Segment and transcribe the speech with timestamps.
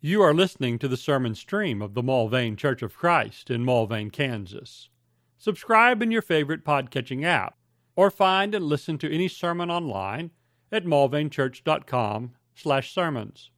[0.00, 4.12] You are listening to the sermon stream of the Mulvane Church of Christ in Mulvane,
[4.12, 4.90] Kansas.
[5.38, 7.56] Subscribe in your favorite podcatching app,
[7.96, 10.30] or find and listen to any sermon online
[10.70, 13.50] at mulvanechurch.com slash sermons.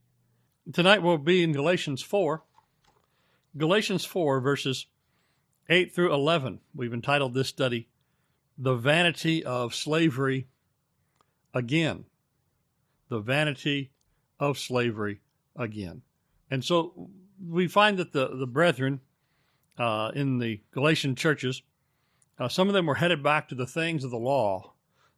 [0.73, 2.43] Tonight we'll be in Galatians 4.
[3.59, 4.87] Galatians 4, verses
[5.69, 6.61] 8 through 11.
[6.75, 7.91] We've entitled this study,
[8.57, 10.49] The Vanity of Slavery
[11.53, 12.07] Again.
[13.11, 13.91] The Vanity
[14.39, 15.21] of Slavery
[15.55, 16.01] Again.
[16.51, 17.11] And so
[17.47, 19.01] we find that the, the brethren
[19.79, 21.63] uh, in the Galatian churches,
[22.39, 24.73] uh, some of them were headed back to the things of the law,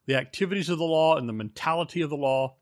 [0.06, 2.56] the activities of the law, and the mentality of the law,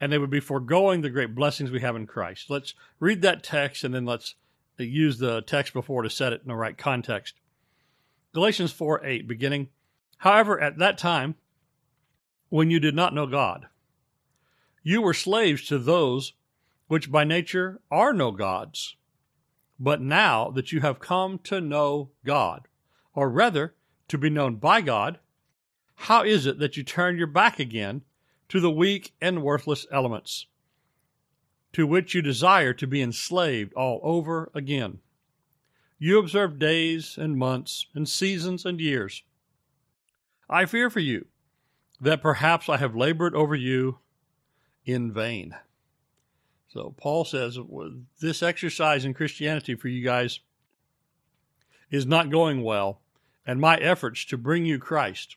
[0.00, 2.50] and they would be foregoing the great blessings we have in Christ.
[2.50, 4.34] Let's read that text and then let's
[4.78, 7.34] use the text before to set it in the right context.
[8.32, 9.68] Galatians 4 8, beginning,
[10.18, 11.34] However, at that time,
[12.48, 13.66] when you did not know God,
[14.84, 16.32] you were slaves to those
[16.92, 18.96] which by nature are no gods.
[19.80, 22.68] But now that you have come to know God,
[23.14, 23.74] or rather
[24.08, 25.18] to be known by God,
[25.94, 28.02] how is it that you turn your back again
[28.50, 30.48] to the weak and worthless elements,
[31.72, 34.98] to which you desire to be enslaved all over again?
[35.98, 39.22] You observe days and months and seasons and years.
[40.46, 41.24] I fear for you
[42.02, 44.00] that perhaps I have labored over you
[44.84, 45.56] in vain.
[46.72, 47.58] So Paul says
[48.20, 50.40] this exercise in Christianity for you guys
[51.90, 53.02] is not going well,
[53.46, 55.36] and my efforts to bring you Christ,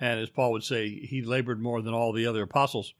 [0.00, 2.94] and as Paul would say, he labored more than all the other apostles.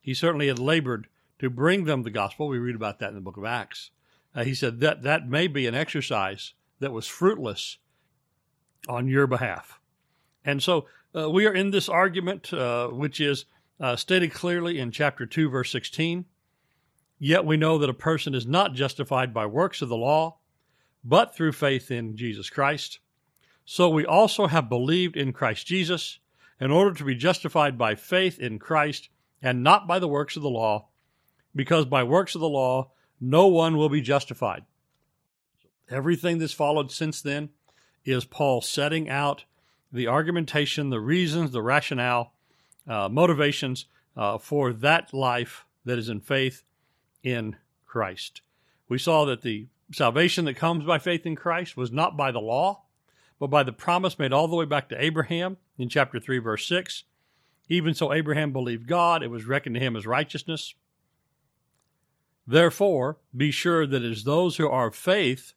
[0.00, 1.06] He certainly had labored
[1.38, 2.48] to bring them the gospel.
[2.48, 3.90] We read about that in the book of Acts.
[4.34, 7.78] Uh, he said that that may be an exercise that was fruitless
[8.88, 9.78] on your behalf.
[10.44, 13.44] And so uh, we are in this argument, uh, which is
[13.78, 16.24] uh, stated clearly in chapter 2, verse 16.
[17.22, 20.38] Yet we know that a person is not justified by works of the law,
[21.04, 22.98] but through faith in Jesus Christ.
[23.66, 26.18] So we also have believed in Christ Jesus
[26.58, 29.10] in order to be justified by faith in Christ
[29.42, 30.88] and not by the works of the law,
[31.54, 34.64] because by works of the law no one will be justified.
[35.90, 37.50] Everything that's followed since then
[38.02, 39.44] is Paul setting out
[39.92, 42.32] the argumentation, the reasons, the rationale,
[42.88, 43.84] uh, motivations
[44.16, 46.62] uh, for that life that is in faith
[47.22, 48.42] in Christ.
[48.88, 52.40] We saw that the salvation that comes by faith in Christ was not by the
[52.40, 52.82] law,
[53.38, 56.66] but by the promise made all the way back to Abraham in chapter 3, verse
[56.66, 57.04] 6.
[57.68, 60.74] Even so, Abraham believed God, it was reckoned to him as righteousness.
[62.46, 65.52] Therefore, be sure that it is those who are of faith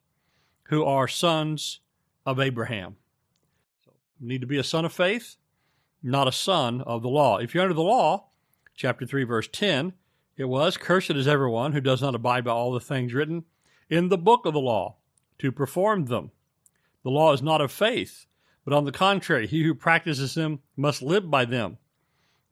[0.66, 1.80] who are sons
[2.26, 2.98] of Abraham.
[3.84, 5.36] So, you need to be a son of faith,
[6.02, 7.38] not a son of the law.
[7.38, 8.28] If you're under the law,
[8.76, 9.94] chapter 3, verse 10,
[10.36, 13.46] it was, Cursed is everyone who does not abide by all the things written
[13.90, 14.96] in the book of the law
[15.40, 16.32] to perform them.
[17.04, 18.26] The law is not of faith,
[18.66, 21.78] but on the contrary, he who practices them must live by them.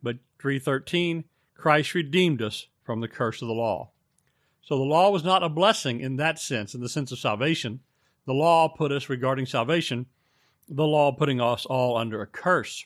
[0.03, 1.23] But 313,
[1.55, 3.91] Christ redeemed us from the curse of the law.
[4.61, 7.79] So the law was not a blessing in that sense, in the sense of salvation.
[8.25, 10.05] The law put us regarding salvation,
[10.69, 12.85] the law putting us all under a curse.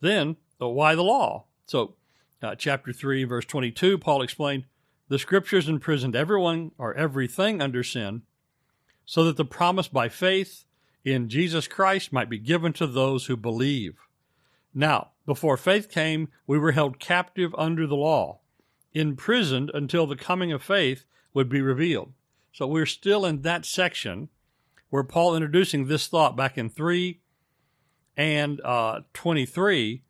[0.00, 1.44] Then, why the law?
[1.66, 1.94] So
[2.42, 4.64] uh, chapter 3, verse 22, Paul explained
[5.08, 8.22] the scriptures imprisoned everyone or everything under sin,
[9.04, 10.64] so that the promise by faith
[11.04, 13.98] in Jesus Christ might be given to those who believe.
[14.72, 18.38] Now, before faith came, we were held captive under the law,
[18.92, 22.12] imprisoned until the coming of faith would be revealed.
[22.52, 24.28] So we're still in that section
[24.90, 27.20] where Paul introducing this thought back in 3
[28.16, 30.02] and uh, 23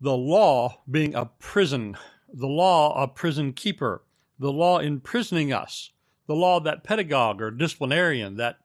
[0.00, 1.96] the law being a prison,
[2.32, 4.02] the law a prison keeper,
[4.38, 5.90] the law imprisoning us,
[6.26, 8.58] the law that pedagogue or disciplinarian, that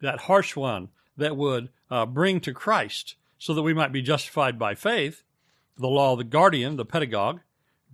[0.00, 4.58] that harsh one that would uh, bring to Christ, so that we might be justified
[4.58, 5.22] by faith,
[5.76, 7.40] the law of the guardian, the pedagogue,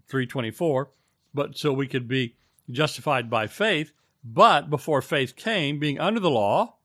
[0.08, 0.90] 324,
[1.34, 2.36] but so we could be
[2.70, 3.92] justified by faith,
[4.25, 6.76] but before faith came, being under the law,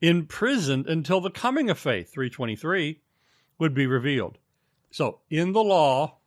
[0.00, 3.00] imprisoned until the coming of faith, 323,
[3.58, 4.38] would be revealed.
[4.94, 6.18] So, in the law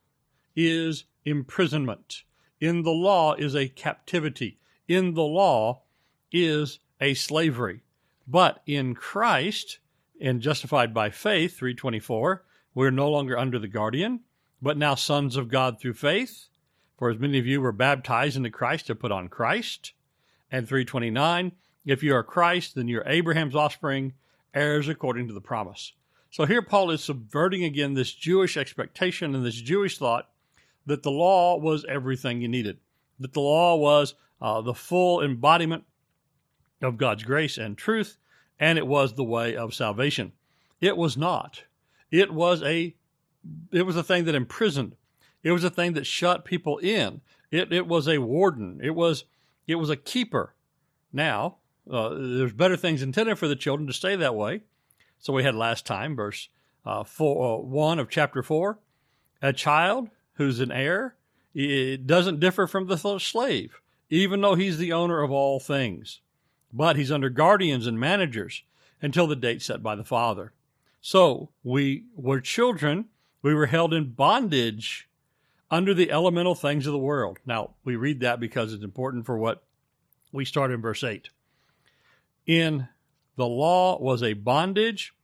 [0.54, 2.24] is imprisonment.
[2.60, 4.58] In the law is a captivity.
[4.86, 5.84] In the law
[6.30, 7.80] is a slavery.
[8.26, 9.78] But in Christ,
[10.20, 12.44] and justified by faith, 324,
[12.74, 14.20] we're no longer under the guardian,
[14.60, 16.48] but now sons of God through faith.
[16.98, 19.94] For as many of you were baptized into Christ to put on Christ.
[20.52, 21.52] And 329,
[21.86, 24.12] if you are Christ, then you're Abraham's offspring,
[24.52, 25.94] heirs according to the promise.
[26.30, 30.28] So here Paul is subverting again this Jewish expectation and this Jewish thought
[30.86, 32.78] that the law was everything you needed.
[33.18, 35.84] that the law was uh, the full embodiment
[36.80, 38.16] of God's grace and truth,
[38.60, 40.32] and it was the way of salvation.
[40.80, 41.64] It was not.
[42.10, 42.94] It was a
[43.72, 44.94] it was a thing that imprisoned.
[45.42, 47.20] It was a thing that shut people in.
[47.50, 48.80] It it was a warden.
[48.82, 49.24] It was
[49.66, 50.54] it was a keeper.
[51.12, 51.56] Now,
[51.90, 54.62] uh, there's better things intended for the children to stay that way.
[55.18, 56.48] So we had last time, verse
[56.84, 58.78] uh, four, uh, 1 of chapter 4.
[59.42, 61.16] A child who's an heir
[61.54, 63.80] it doesn't differ from the slave,
[64.10, 66.20] even though he's the owner of all things.
[66.72, 68.62] But he's under guardians and managers
[69.00, 70.52] until the date set by the father.
[71.00, 73.06] So we were children,
[73.42, 75.08] we were held in bondage
[75.70, 77.38] under the elemental things of the world.
[77.46, 79.64] Now, we read that because it's important for what
[80.32, 81.30] we start in verse 8.
[82.46, 82.88] In
[83.38, 85.14] the law was a bondage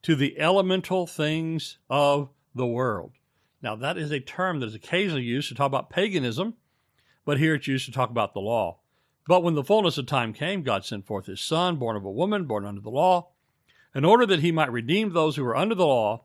[0.00, 3.10] to the elemental things of the world.
[3.60, 6.54] Now, that is a term that is occasionally used to talk about paganism,
[7.24, 8.78] but here it's used to talk about the law.
[9.26, 12.10] But when the fullness of time came, God sent forth his Son, born of a
[12.10, 13.30] woman, born under the law,
[13.96, 16.22] in order that he might redeem those who were under the law,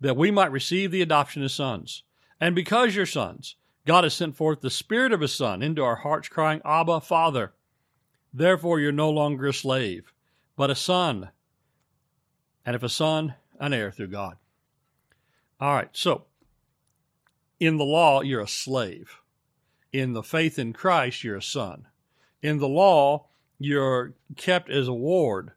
[0.00, 2.02] that we might receive the adoption as sons.
[2.40, 3.54] And because you're sons,
[3.86, 7.52] God has sent forth the Spirit of his Son into our hearts, crying, Abba, Father.
[8.34, 10.12] Therefore, you're no longer a slave,
[10.56, 11.30] but a son.
[12.64, 14.36] And if a son, an heir through God.
[15.60, 16.24] All right, so
[17.60, 19.18] in the law, you're a slave.
[19.92, 21.86] In the faith in Christ, you're a son.
[22.42, 23.26] In the law,
[23.58, 25.52] you're kept as a ward.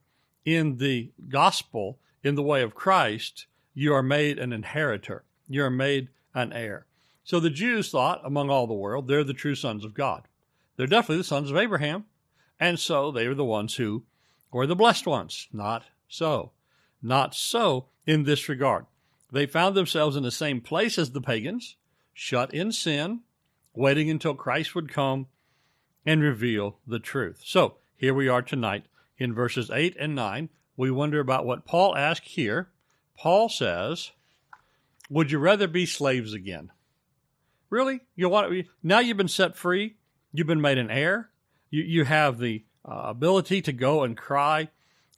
[0.45, 5.23] In the gospel, in the way of Christ, you are made an inheritor.
[5.49, 6.85] You are made an heir.
[7.23, 10.27] So the Jews thought, among all the world, they're the true sons of God.
[10.77, 12.05] They're definitely the sons of Abraham.
[12.59, 14.03] And so they are the ones who
[14.51, 15.47] were the blessed ones.
[15.51, 16.51] Not so.
[17.01, 18.85] Not so in this regard.
[19.31, 21.75] They found themselves in the same place as the pagans,
[22.13, 23.21] shut in sin,
[23.73, 25.27] waiting until Christ would come
[26.05, 27.41] and reveal the truth.
[27.43, 28.85] So here we are tonight
[29.17, 30.49] in verses 8 and 9.
[30.77, 32.69] We wonder about what Paul asked here.
[33.17, 34.11] Paul says,
[35.09, 36.71] Would you rather be slaves again?
[37.69, 38.01] Really?
[38.15, 39.95] You want now you've been set free,
[40.31, 41.29] you've been made an heir,
[41.69, 44.69] you, you have the ability to go and cry,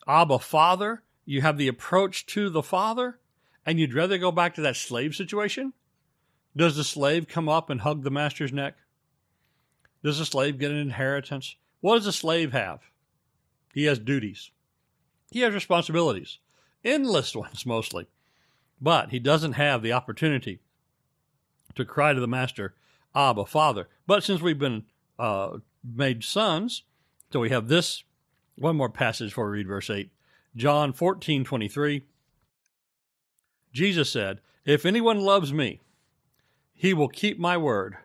[0.07, 1.03] Abba, Father.
[1.25, 3.19] You have the approach to the Father,
[3.65, 5.73] and you'd rather go back to that slave situation?
[6.55, 8.75] Does the slave come up and hug the master's neck?
[10.03, 11.55] Does the slave get an inheritance?
[11.81, 12.79] What does a slave have?
[13.73, 14.51] He has duties.
[15.31, 16.39] He has responsibilities,
[16.85, 18.07] endless ones mostly.
[18.79, 20.59] But he doesn't have the opportunity
[21.75, 22.75] to cry to the master,
[23.13, 23.89] Abba, Father.
[24.05, 24.85] But since we've been
[25.19, 26.83] uh, made sons.
[27.31, 28.03] So we have this
[28.55, 30.09] one more passage for read verse 8.
[30.55, 32.03] John 14, 23.
[33.71, 35.81] Jesus said, If anyone loves me,
[36.73, 37.97] he will keep my word,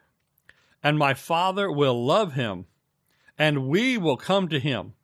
[0.82, 2.66] and my Father will love him,
[3.38, 4.94] and we will come to him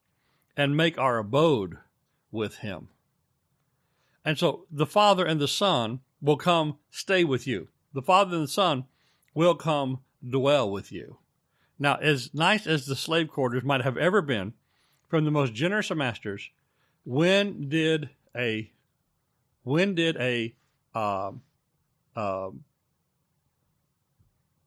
[0.57, 1.79] and make our abode
[2.31, 2.89] with him.
[4.25, 7.69] And so the Father and the Son will come stay with you.
[7.95, 8.85] The Father and the Son
[9.33, 11.19] will come dwell with you.
[11.79, 14.55] Now, as nice as the slave quarters might have ever been
[15.09, 16.51] from the most generous of masters,
[17.05, 18.71] when did a
[19.63, 20.55] when did a
[20.95, 21.33] uh,
[22.17, 22.51] uh,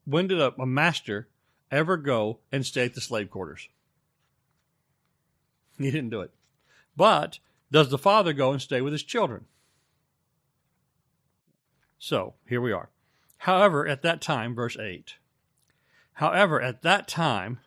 [0.05, 1.27] when did a, a master
[1.69, 3.67] ever go and stay at the slave quarters?
[5.77, 6.31] He didn't do it.
[6.95, 7.39] But
[7.71, 9.45] does the father go and stay with his children?
[11.97, 12.89] So here we are.
[13.38, 15.15] However, at that time, verse 8,
[16.13, 17.60] However, at that time,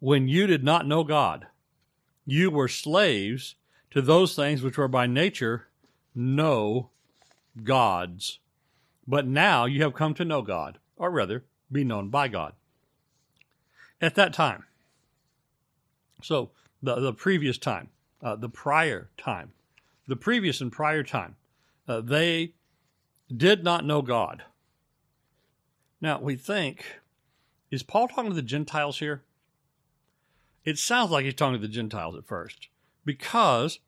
[0.00, 1.46] when you did not know God,
[2.26, 3.56] you were slaves
[3.90, 5.68] to those things which were by nature
[6.14, 6.90] no
[7.62, 8.38] gods.
[9.06, 12.54] But now you have come to know God, or rather, be known by God.
[14.00, 14.64] At that time,
[16.22, 16.50] so
[16.82, 17.88] the, the previous time,
[18.22, 19.52] uh, the prior time,
[20.06, 21.36] the previous and prior time,
[21.88, 22.54] uh, they
[23.34, 24.42] did not know God.
[26.00, 27.00] Now, we think
[27.72, 29.22] is Paul talking to the Gentiles here?
[30.62, 32.68] It sounds like he's talking to the Gentiles at first,
[33.04, 33.80] because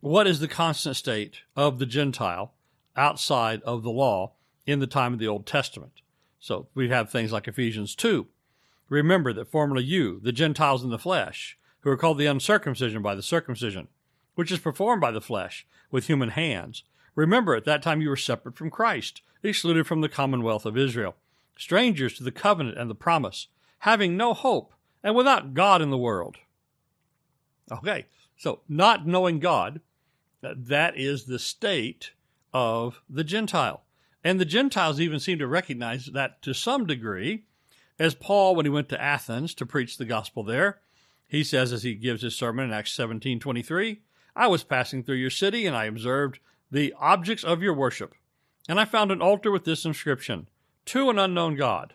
[0.00, 2.54] what is the constant state of the Gentile
[2.96, 4.32] outside of the law
[4.64, 6.00] in the time of the Old Testament?
[6.40, 8.26] So we have things like Ephesians 2.
[8.88, 13.14] Remember that formerly you, the Gentiles in the flesh, who are called the uncircumcision by
[13.14, 13.88] the circumcision,
[14.34, 16.84] which is performed by the flesh with human hands.
[17.14, 21.16] Remember at that time you were separate from Christ, excluded from the commonwealth of Israel
[21.56, 23.48] strangers to the covenant and the promise,
[23.80, 24.72] having no hope,
[25.02, 26.36] and without God in the world.
[27.70, 29.80] Okay, so not knowing God,
[30.42, 32.12] uh, that is the state
[32.52, 33.82] of the Gentile.
[34.22, 37.44] And the Gentiles even seem to recognize that to some degree,
[37.98, 40.80] As Paul, when he went to Athens to preach the gospel there,
[41.26, 44.02] he says as he gives his sermon in Acts 17 23,
[44.34, 48.14] I was passing through your city and I observed the objects of your worship.
[48.68, 50.48] And I found an altar with this inscription
[50.86, 51.94] To an unknown God.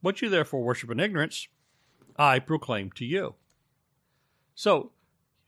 [0.00, 1.48] What you therefore worship in ignorance,
[2.16, 3.34] I proclaim to you.
[4.54, 4.92] So,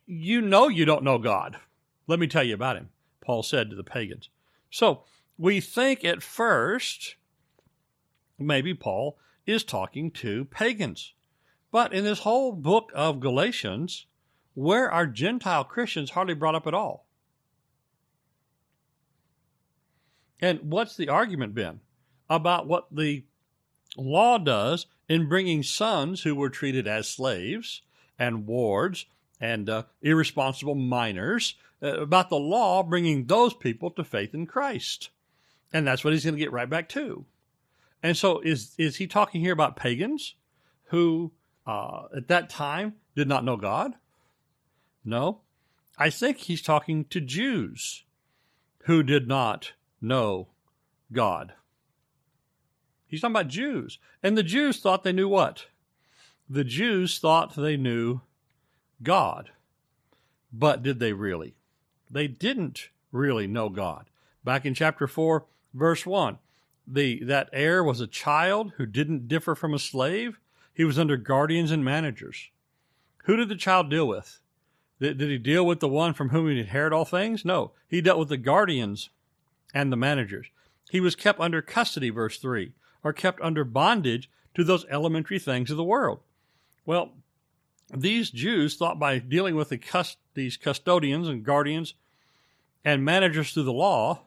[0.07, 1.59] you know you don't know God.
[2.07, 4.31] Let me tell you about him, Paul said to the pagans.
[4.71, 5.03] So,
[5.39, 7.17] we think at first
[8.39, 11.15] maybe Paul is talking to pagans.
[11.71, 14.07] But in this whole book of Galatians,
[14.55, 17.07] where are Gentile Christians hardly brought up at all?
[20.41, 21.81] And what's the argument been
[22.29, 23.25] about what the
[23.97, 27.83] law does in bringing sons who were treated as slaves
[28.19, 29.07] and wards
[29.41, 35.11] and uh, irresponsible minors, uh, about the law bringing those people to faith in Christ?
[35.73, 37.27] And that's what he's going to get right back to.
[38.03, 40.35] And so, is is he talking here about pagans
[40.85, 41.33] who
[41.67, 43.95] uh, at that time did not know God?
[45.05, 45.41] No,
[45.99, 48.05] I think he's talking to Jews
[48.85, 50.49] who did not know
[51.13, 51.55] God.
[53.09, 55.67] He's talking about Jews, and the Jews thought they knew what?
[56.49, 58.21] The Jews thought they knew
[59.03, 59.51] God,
[60.53, 61.57] but did they really?
[62.11, 64.07] They didn't really know God.
[64.45, 66.39] Back in chapter four, verse one
[66.87, 70.39] the that heir was a child who didn't differ from a slave.
[70.73, 72.51] He was under guardians and managers.
[73.25, 74.41] Who did the child deal with?
[75.01, 77.45] Did, did he deal with the one from whom he inherited all things?
[77.45, 79.11] No, he dealt with the guardians
[79.75, 80.47] and the managers.
[80.91, 82.73] He was kept under custody, verse 3,
[83.07, 86.19] or kept under bondage to those elementary things of the world.
[86.85, 87.13] Well,
[87.95, 91.95] these Jews thought by dealing with the cust- these custodians and guardians
[92.85, 94.23] and managers through the law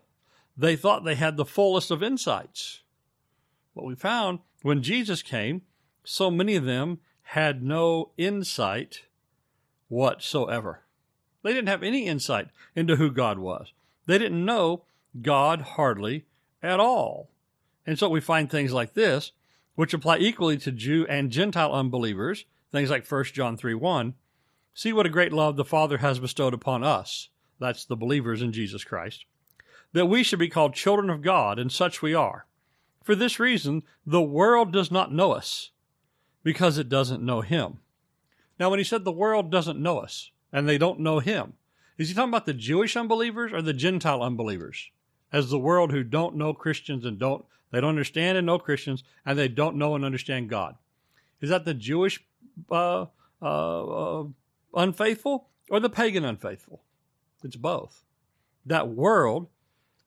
[0.55, 2.81] they thought they had the fullest of insights.
[3.73, 5.63] What we found when Jesus came,
[6.05, 9.01] so many of them had no insight
[9.89, 10.83] whatsoever.
[11.43, 13.73] They didn't have any insight into who God was.
[14.05, 14.83] They didn't know
[15.21, 16.25] God hardly
[16.63, 17.29] at all.
[17.89, 19.31] And so we find things like this,
[19.73, 24.13] which apply equally to Jew and Gentile unbelievers, things like 1 John 3 1.
[24.75, 27.29] See what a great love the Father has bestowed upon us.
[27.59, 29.25] That's the believers in Jesus Christ
[29.93, 32.45] that we should be called children of God, and such we are.
[33.03, 35.71] For this reason, the world does not know us,
[36.43, 37.79] because it doesn't know Him.
[38.59, 41.53] Now, when he said the world doesn't know us, and they don't know Him,
[41.97, 44.91] is he talking about the Jewish unbelievers or the Gentile unbelievers?
[45.31, 49.03] As the world who don't know Christians and don't, they don't understand and know Christians,
[49.25, 50.75] and they don't know and understand God.
[51.39, 52.23] Is that the Jewish
[52.71, 53.05] uh,
[53.41, 54.23] uh, uh,
[54.73, 56.83] unfaithful or the pagan unfaithful?
[57.43, 58.03] It's both.
[58.65, 59.47] That world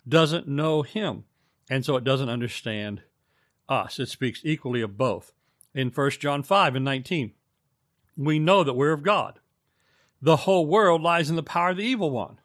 [0.08, 1.24] doesn't know him,
[1.70, 3.02] and so it doesn't understand
[3.68, 3.98] us.
[3.98, 5.32] It speaks equally of both.
[5.74, 7.32] In 1 John 5 and 19,
[8.16, 9.38] we know that we're of God.
[10.20, 12.38] The whole world lies in the power of the evil one.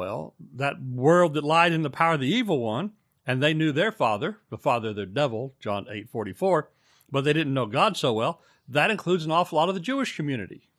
[0.00, 2.92] Well, that world that lied in the power of the evil one,
[3.26, 6.70] and they knew their father, the father of their devil, John 8 44,
[7.10, 10.16] but they didn't know God so well, that includes an awful lot of the Jewish
[10.16, 10.70] community.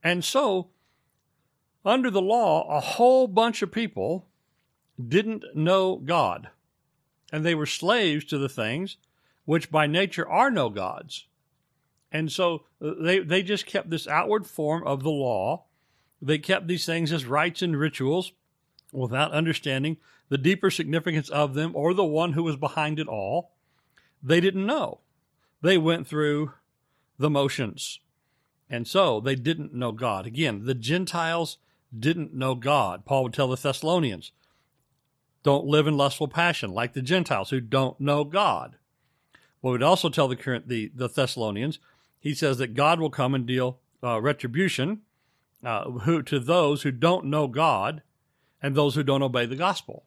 [0.00, 0.68] And so,
[1.84, 4.28] under the law, a whole bunch of people
[5.04, 6.50] didn't know God,
[7.32, 8.96] and they were slaves to the things
[9.44, 11.26] which by nature are no gods.
[12.12, 15.64] And so uh, they, they just kept this outward form of the law.
[16.22, 18.32] They kept these things as rites and rituals
[18.92, 19.96] without understanding
[20.28, 23.52] the deeper significance of them or the one who was behind it all.
[24.22, 25.00] They didn't know.
[25.62, 26.52] They went through
[27.18, 28.00] the motions.
[28.68, 30.26] And so they didn't know God.
[30.26, 31.58] Again, the Gentiles
[31.96, 33.04] didn't know God.
[33.04, 34.32] Paul would tell the Thessalonians,
[35.42, 38.76] don't live in lustful passion like the Gentiles who don't know God.
[39.60, 41.78] Well, we'd also tell the current the, the Thessalonians,
[42.18, 45.00] he says that God will come and deal uh, retribution
[45.64, 48.02] uh, who, to those who don't know God
[48.62, 50.04] and those who don't obey the gospel.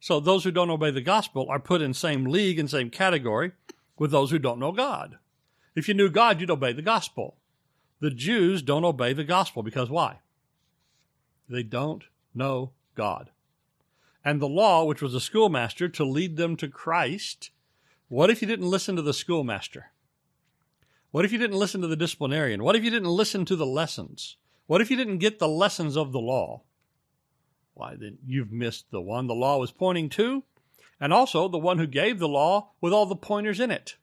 [0.00, 3.52] So those who don't obey the gospel are put in same league and same category
[3.98, 5.18] with those who don't know God.
[5.74, 7.36] If you knew God, you'd obey the gospel.
[8.00, 10.18] The Jews don't obey the gospel because why?
[11.48, 13.30] They don't know God
[14.24, 17.50] and the law, which was a schoolmaster, to lead them to Christ.
[18.08, 19.90] What if you didn't listen to the schoolmaster?
[21.10, 22.64] What if you didn't listen to the disciplinarian?
[22.64, 24.36] What if you didn't listen to the lessons?
[24.66, 26.62] What if you didn't get the lessons of the law?
[27.74, 30.44] Why, then you've missed the one the law was pointing to,
[31.00, 33.96] and also the one who gave the law with all the pointers in it.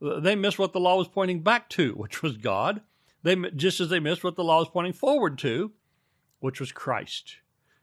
[0.00, 2.82] They missed what the law was pointing back to, which was God.
[3.22, 5.72] They just as they missed what the law was pointing forward to,
[6.40, 7.36] which was Christ.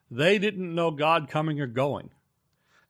[0.10, 2.12] They didn't know God coming or going.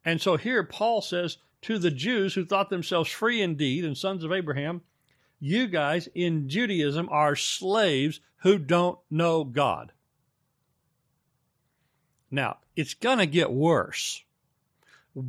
[0.03, 4.23] And so here Paul says to the Jews who thought themselves free indeed and sons
[4.23, 4.81] of Abraham,
[5.45, 9.91] you guys in Judaism are slaves who don't know God.
[12.31, 14.23] Now, it's going to get worse.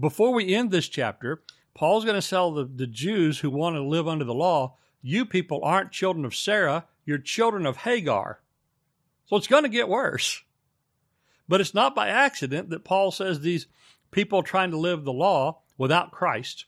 [0.00, 1.42] Before we end this chapter,
[1.75, 5.26] Paul's going to tell the, the Jews who want to live under the law, you
[5.26, 8.40] people aren't children of Sarah, you're children of Hagar.
[9.26, 10.42] So it's going to get worse.
[11.46, 13.66] But it's not by accident that Paul says these
[14.12, 16.64] people trying to live the law without Christ.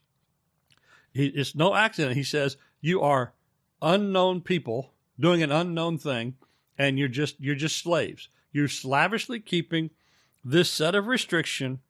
[1.15, 2.15] It's no accident.
[2.15, 3.33] He says, You are
[3.83, 6.35] unknown people doing an unknown thing,
[6.77, 8.29] and you're just you're just slaves.
[8.53, 9.91] You're slavishly keeping
[10.45, 11.81] this set of restriction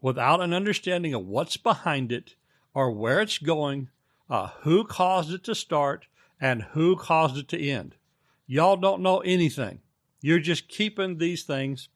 [0.00, 2.34] without an understanding of what's behind it
[2.74, 3.88] or where it's going,
[4.28, 6.06] uh, who caused it to start,
[6.40, 7.94] and who caused it to end.
[8.46, 9.80] Y'all don't know anything.
[10.20, 11.88] You're just keeping these things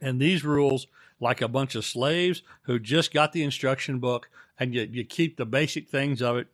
[0.00, 0.86] and these rules
[1.20, 5.36] like a bunch of slaves who just got the instruction book and you, you keep
[5.36, 6.48] the basic things of it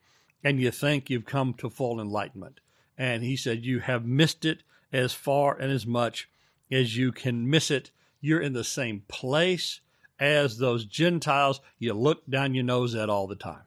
[0.45, 2.61] and you think you've come to full enlightenment.
[2.97, 6.29] And he said, You have missed it as far and as much
[6.71, 7.91] as you can miss it.
[8.21, 9.81] You're in the same place
[10.21, 13.65] as those Gentiles you look down your nose at all the time.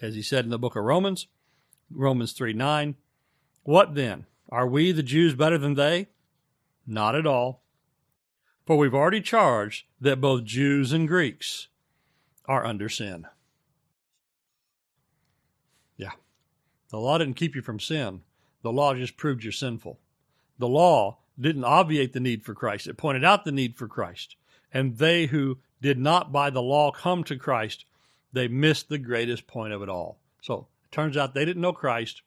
[0.00, 1.26] As he said in the book of Romans,
[1.90, 2.94] Romans 3 9,
[3.64, 4.26] what then?
[4.50, 6.08] Are we, the Jews, better than they?
[6.86, 7.62] Not at all.
[8.66, 11.68] For we've already charged that both Jews and Greeks
[12.46, 13.26] are under sin.
[15.96, 16.12] Yeah.
[16.94, 18.20] The law didn't keep you from sin.
[18.62, 19.98] The law just proved you're sinful.
[20.60, 22.86] The law didn't obviate the need for Christ.
[22.86, 24.36] It pointed out the need for Christ.
[24.72, 27.84] And they who did not by the law come to Christ,
[28.32, 30.20] they missed the greatest point of it all.
[30.40, 32.22] So it turns out they didn't know Christ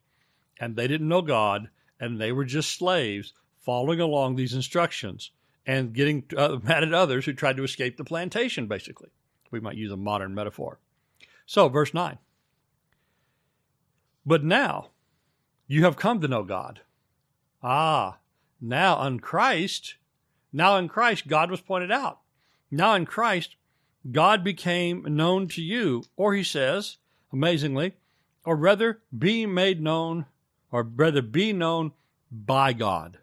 [0.60, 3.32] and they didn't know God and they were just slaves
[3.62, 5.32] following along these instructions
[5.66, 9.12] and getting uh, mad at others who tried to escape the plantation, basically.
[9.50, 10.78] We might use a modern metaphor.
[11.46, 12.18] So, verse 9.
[14.28, 14.90] But now
[15.68, 16.82] you have come to know God.
[17.64, 18.18] Ah,
[18.60, 19.96] now in Christ,
[20.52, 22.20] now in Christ, God was pointed out.
[22.70, 23.56] Now in Christ,
[24.12, 26.98] God became known to you, or he says,
[27.32, 27.94] amazingly,
[28.44, 30.26] or rather be made known,
[30.72, 31.94] or rather be known
[32.30, 33.20] by God.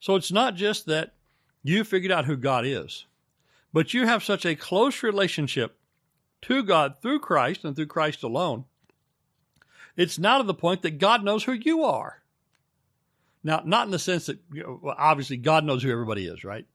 [0.00, 1.12] So it's not just that
[1.62, 3.06] you figured out who God is,
[3.72, 5.76] but you have such a close relationship
[6.42, 8.64] to God through Christ and through Christ alone.
[9.96, 12.22] It's now to the point that God knows who you are.
[13.42, 16.66] Now, not in the sense that, you know, obviously, God knows who everybody is, right?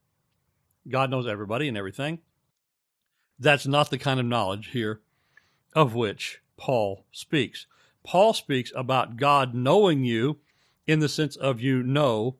[0.88, 2.18] God knows everybody and everything.
[3.38, 5.00] That's not the kind of knowledge here
[5.74, 7.66] of which Paul speaks.
[8.04, 10.40] Paul speaks about God knowing you
[10.86, 12.36] in the sense of you know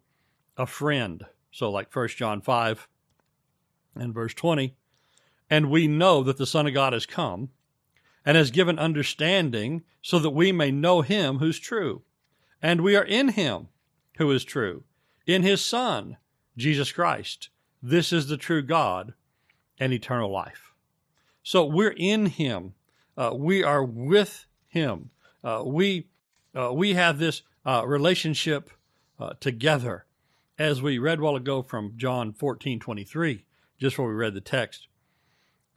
[0.57, 1.25] a friend.
[1.51, 2.88] So, like 1 John 5
[3.95, 4.75] and verse 20.
[5.51, 7.51] And we know that the Son of God has come
[8.25, 12.03] and has given understanding so that we may know him who's true.
[12.61, 13.69] And we are in him
[14.19, 14.85] who is true,
[15.27, 16.17] in his Son,
[16.57, 17.49] Jesus Christ.
[17.83, 19.15] This is the true God
[19.79, 20.73] and eternal life.
[21.43, 22.75] So we're in him.
[23.17, 25.11] Uh, we are with him.
[25.43, 26.07] Uh, we,
[26.55, 28.71] uh, we have this uh, relationship
[29.19, 30.07] uh, together
[30.59, 33.45] as we read while ago from John 14 23,
[33.81, 34.87] just before we read the text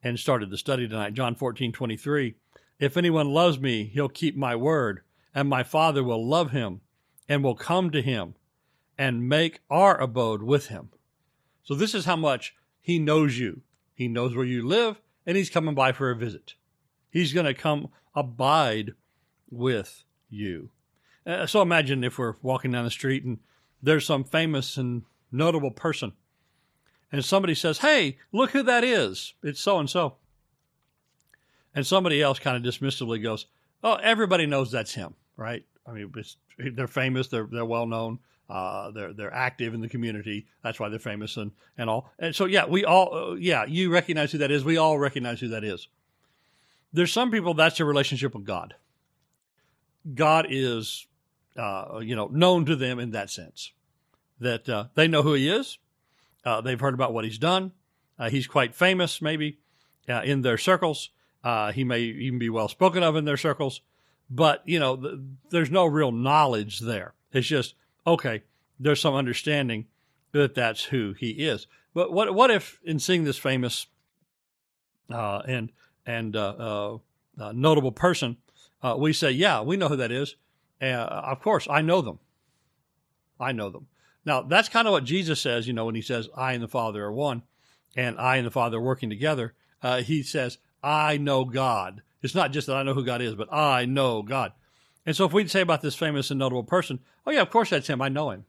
[0.04, 1.14] and started the study tonight.
[1.14, 2.36] John 14 23.
[2.80, 5.02] If anyone loves me, he'll keep my word,
[5.34, 6.82] and my Father will love him
[7.28, 8.36] and will come to him
[8.98, 10.90] and make our abode with him.
[11.64, 13.62] So, this is how much he knows you.
[13.94, 16.56] He knows where you live, and he's coming by for a visit.
[17.10, 18.92] He's going to come abide
[19.50, 20.70] with you.
[21.26, 23.40] Uh, so, imagine if we're walking down the street and
[23.82, 26.14] there's some famous and notable person,
[27.16, 29.34] and somebody says, Hey, look who that is.
[29.44, 30.16] It's so and so.
[31.74, 33.48] And somebody else kind of dismissively goes,
[33.84, 35.64] Oh, everybody knows that's him, right?
[35.86, 36.12] I mean,
[36.58, 38.20] they're famous, they're, they're well known.
[38.48, 40.46] Uh, they're they're active in the community.
[40.64, 42.12] That's why they're famous and, and all.
[42.20, 44.64] And so yeah, we all uh, yeah you recognize who that is.
[44.64, 45.88] We all recognize who that is.
[46.94, 48.76] There's some people that's a relationship with God.
[50.14, 51.08] God is
[51.58, 53.72] uh, you know, known to them in that sense.
[54.40, 55.78] That uh, they know who he is.
[56.46, 57.72] Uh, they've heard about what he's done.
[58.18, 59.58] Uh, he's quite famous, maybe,
[60.08, 61.10] uh, in their circles.
[61.44, 63.82] Uh, he may even be well spoken of in their circles.
[64.30, 67.14] But, you know, th- there's no real knowledge there.
[67.32, 67.76] It's just,
[68.08, 68.44] okay,
[68.80, 69.86] there's some understanding
[70.32, 71.68] that that's who he is.
[71.94, 73.88] But what what if in seeing this famous
[75.10, 75.72] and
[76.06, 78.38] and notable person,
[78.98, 80.36] we say, yeah, we know who that is
[80.82, 82.20] uh, of course, I know them.
[83.40, 83.88] I know them.
[84.26, 86.68] Now, that's kind of what Jesus says, you know, when he says, I and the
[86.68, 87.44] Father are one,
[87.96, 89.54] and I and the Father are working together.
[89.84, 92.02] Uh, he says, I know God.
[92.24, 94.52] It's not just that I know who God is, but I know God.
[95.06, 97.70] And so if we'd say about this famous and notable person, oh, yeah, of course
[97.70, 98.02] that's him.
[98.02, 98.46] I know him.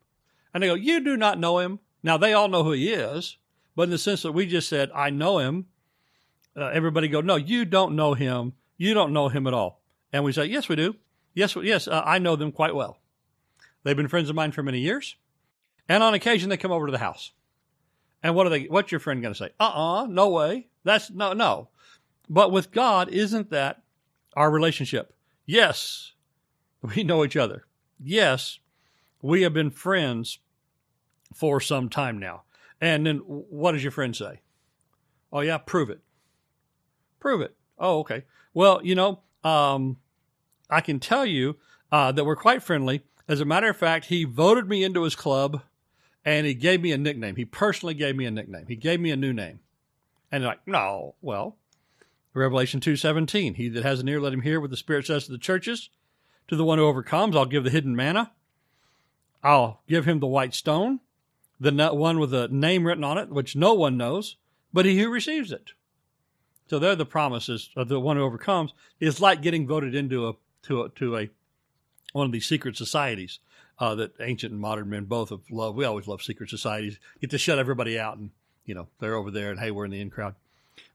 [0.54, 1.80] And they go, you do not know him.
[2.02, 3.36] Now, they all know who he is,
[3.74, 5.66] but in the sense that we just said, I know him,
[6.56, 8.54] uh, everybody go, no, you don't know him.
[8.78, 9.82] You don't know him at all.
[10.12, 10.96] And we say, yes, we do.
[11.34, 12.98] Yes, yes, uh, I know them quite well.
[13.82, 15.16] They've been friends of mine for many years.
[15.88, 17.32] And on occasion, they come over to the house.
[18.22, 18.64] And what are they?
[18.64, 19.50] What's your friend going to say?
[19.60, 20.68] Uh uh no way.
[20.84, 21.68] That's no, no.
[22.28, 23.82] But with God, isn't that
[24.36, 25.14] our relationship?
[25.44, 26.12] Yes,
[26.82, 27.66] we know each other.
[28.02, 28.58] Yes,
[29.22, 30.38] we have been friends
[31.34, 32.42] for some time now.
[32.80, 34.40] And then what does your friend say?
[35.32, 36.00] Oh, yeah, prove it.
[37.20, 37.56] Prove it.
[37.78, 38.24] Oh, okay.
[38.54, 39.98] Well, you know, um,
[40.70, 41.56] I can tell you
[41.90, 43.02] uh, that we're quite friendly.
[43.28, 45.62] As a matter of fact, he voted me into his club
[46.26, 47.36] and he gave me a nickname.
[47.36, 48.66] He personally gave me a nickname.
[48.66, 49.60] He gave me a new name.
[50.32, 51.56] And like, no, well,
[52.34, 55.32] Revelation 2.17, he that has an ear, let him hear what the Spirit says to
[55.32, 55.88] the churches.
[56.48, 58.32] To the one who overcomes, I'll give the hidden manna.
[59.42, 61.00] I'll give him the white stone,
[61.60, 64.36] the one with a name written on it, which no one knows,
[64.72, 65.72] but he who receives it.
[66.68, 68.72] So they're the promises of the one who overcomes.
[68.98, 70.32] It's like getting voted into a
[70.64, 71.30] to a, to a
[72.12, 73.38] one of these secret societies
[73.78, 75.76] uh, that ancient and modern men both have loved.
[75.76, 76.98] We always love secret societies.
[77.20, 78.30] Get to shut everybody out, and
[78.64, 80.34] you know they're over there, and hey, we're in the in crowd.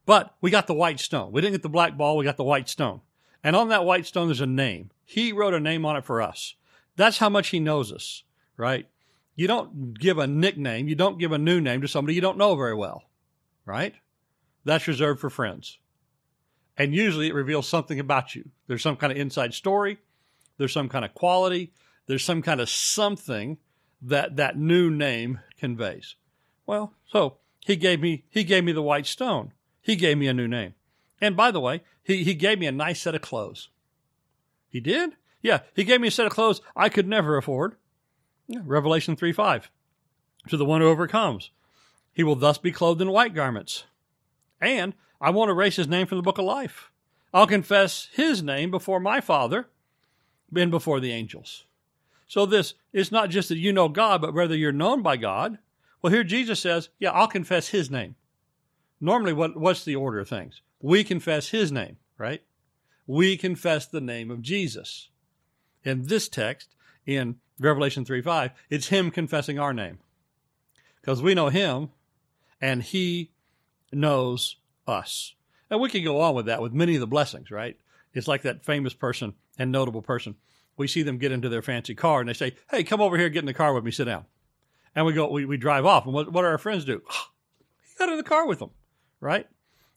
[0.06, 1.32] But we got the white stone.
[1.32, 2.18] We didn't get the black ball.
[2.18, 3.02] We got the white stone.
[3.44, 4.92] And on that white stone, there's a name.
[5.06, 6.56] He wrote a name on it for us.
[6.96, 8.24] That's how much he knows us,
[8.58, 8.88] right?
[9.36, 10.88] You don't give a nickname.
[10.88, 13.04] You don't give a new name to somebody you don't know very well,
[13.66, 13.96] right?
[14.66, 15.80] That's reserved for friends.
[16.78, 18.50] And usually it reveals something about you.
[18.68, 19.98] There's some kind of inside story.
[20.58, 21.72] There's some kind of quality.
[22.12, 23.58] There's some kind of something
[24.02, 26.16] that that new name conveys.
[26.66, 29.54] Well, so he gave me he gave me the white stone.
[29.82, 30.74] He gave me a new name.
[31.22, 33.70] And by the way, he, he gave me a nice set of clothes.
[34.68, 35.12] He did?
[35.42, 37.78] Yeah, he gave me a set of clothes I could never afford.
[38.46, 39.72] Yeah, Revelation 3 5.
[40.50, 41.52] To the one who overcomes,
[42.12, 43.86] he will thus be clothed in white garments.
[44.60, 46.92] And I won't erase his name from the book of life.
[47.34, 49.70] I'll confess his name before my Father
[50.54, 51.64] and before the angels.
[52.32, 55.58] So this is not just that you know God, but whether you're known by God.
[56.02, 58.16] Well, here Jesus says, yeah, I'll confess his name.
[59.02, 60.62] Normally, what, what's the order of things?
[60.82, 62.42] We confess his name, right?
[63.06, 65.10] We confess the name of Jesus.
[65.84, 66.74] In this text,
[67.06, 70.00] in Revelation 3 5, it's him confessing our name.
[71.02, 71.90] Because we know him
[72.62, 73.32] and he
[73.92, 74.56] knows
[74.88, 75.36] us.
[75.70, 77.78] And we can go on with that with many of the blessings, right?
[78.14, 80.38] It's like that famous person and notable person.
[80.78, 83.30] We see them get into their fancy car and they say, Hey, come over here,
[83.30, 84.26] get in the car with me, sit down.
[84.96, 86.06] And we go, we, we drive off.
[86.06, 87.02] And what, what do our friends do?
[87.84, 88.72] he got in the car with them,
[89.20, 89.48] right?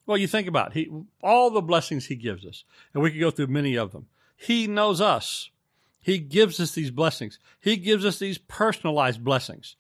[0.07, 0.75] Well, you think about it.
[0.75, 0.91] He,
[1.23, 4.07] all the blessings he gives us, and we could go through many of them.
[4.37, 5.51] He knows us.
[6.01, 7.39] He gives us these blessings.
[7.59, 9.77] He gives us these personalized blessings.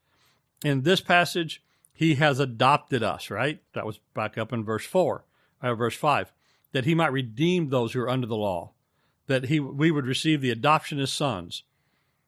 [0.64, 3.60] In this passage, he has adopted us, right?
[3.74, 5.24] That was back up in verse 4,
[5.62, 6.32] uh, verse 5,
[6.72, 8.72] that he might redeem those who are under the law,
[9.26, 11.62] that he, we would receive the adoption as sons.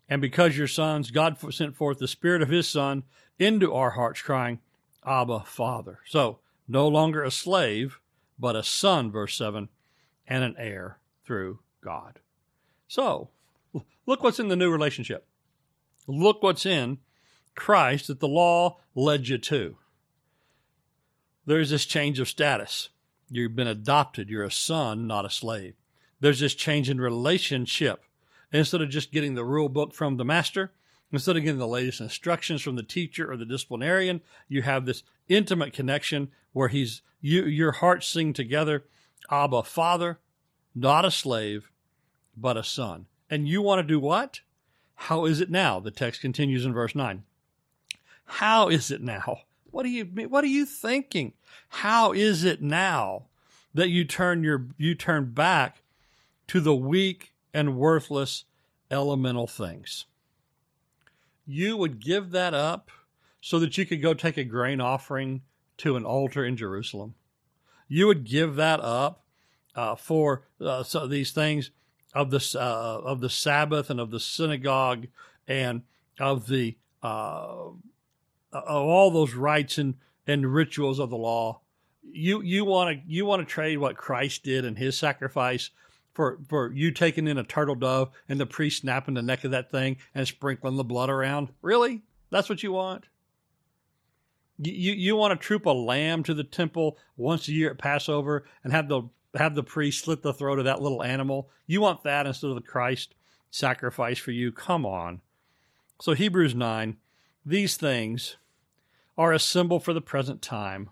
[0.09, 3.05] And because you're sons, God sent forth the Spirit of His Son
[3.39, 4.61] into our hearts, crying,
[5.05, 6.01] Abba, Father.
[6.07, 8.01] So, no longer a slave,
[8.39, 9.69] but a son, verse 7,
[10.27, 12.21] and an heir through God.
[12.89, 13.31] So,
[14.07, 15.27] look what's in the new relationship.
[16.07, 16.99] Look what's in
[17.55, 19.77] Christ that the law led you to.
[21.47, 22.91] There's this change of status.
[23.29, 24.29] You've been adopted.
[24.29, 25.75] You're a son, not a slave.
[26.21, 28.03] There's this change in relationship.
[28.53, 30.73] Instead of just getting the rule book from the master,
[31.13, 35.03] instead of getting the latest instructions from the teacher or the disciplinarian, you have this
[35.29, 38.85] intimate connection where he's you your hearts sing together,
[39.31, 40.21] Abba, Father,
[40.75, 41.71] not a slave,
[42.37, 43.07] but a son.
[43.29, 44.41] And you want to do what?
[44.95, 45.81] How is it now?
[45.81, 47.25] The text continues in verse 9.
[48.27, 49.41] How is it now?
[49.71, 51.35] What are you what are you thinking?
[51.69, 53.27] How is it now
[53.75, 55.83] that you turn your you turn back
[56.49, 58.45] to the weak and worthless
[58.91, 60.07] elemental things?
[61.47, 62.91] You would give that up
[63.41, 65.43] so that you could go take a grain offering
[65.79, 67.15] to an altar in Jerusalem.
[67.89, 69.25] You would give that up
[69.75, 71.71] uh, for uh, so these things
[72.15, 75.07] of the uh, of the Sabbath and of the synagogue
[75.47, 75.83] and
[76.19, 77.69] of the uh,
[78.53, 79.95] of all those rites and,
[80.27, 81.61] and rituals of the law.
[82.03, 85.71] You you want to you want to trade what Christ did and His sacrifice
[86.17, 89.51] for for you taking in a turtle dove and the priest snapping the neck of
[89.53, 91.51] that thing and sprinkling the blood around.
[91.63, 93.05] Really, that's what you want?
[94.59, 98.45] You you want to troop a lamb to the temple once a year at Passover
[98.65, 99.03] and have the
[99.37, 101.51] have the priest slit the throat of that little animal.
[101.67, 103.15] You want that instead of the Christ
[103.51, 104.51] sacrifice for you.
[104.51, 105.21] Come on.
[106.01, 106.97] So, Hebrews 9,
[107.45, 108.37] these things
[109.19, 110.91] are a symbol for the present time.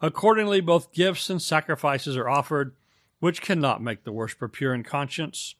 [0.00, 2.74] Accordingly, both gifts and sacrifices are offered,
[3.20, 5.54] which cannot make the worshiper pure in conscience,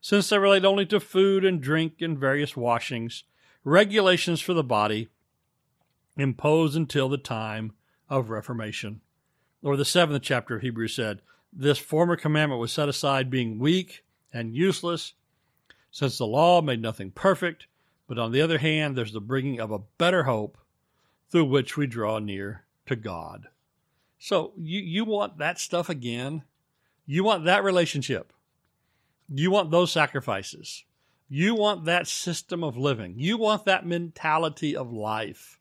[0.00, 3.24] since they relate only to food and drink and various washings,
[3.64, 5.08] regulations for the body,
[6.16, 7.72] imposed until the time
[8.08, 9.00] of Reformation.
[9.62, 14.04] Or the seventh chapter of Hebrews said, This former commandment was set aside, being weak
[14.32, 15.14] and useless,
[15.90, 17.66] since the law made nothing perfect.
[18.06, 20.58] But on the other hand, there's the bringing of a better hope
[21.30, 23.48] through which we draw near to God.
[24.18, 26.42] So you, you want that stuff again?
[27.06, 28.32] You want that relationship.
[29.28, 30.84] You want those sacrifices.
[31.28, 33.14] You want that system of living.
[33.16, 35.58] You want that mentality of life.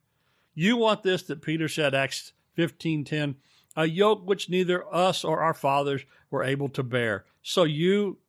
[0.54, 3.36] You want this that Peter said, Acts 15:10,
[3.76, 7.26] a yoke which neither us or our fathers were able to bear.
[7.42, 8.20] So you,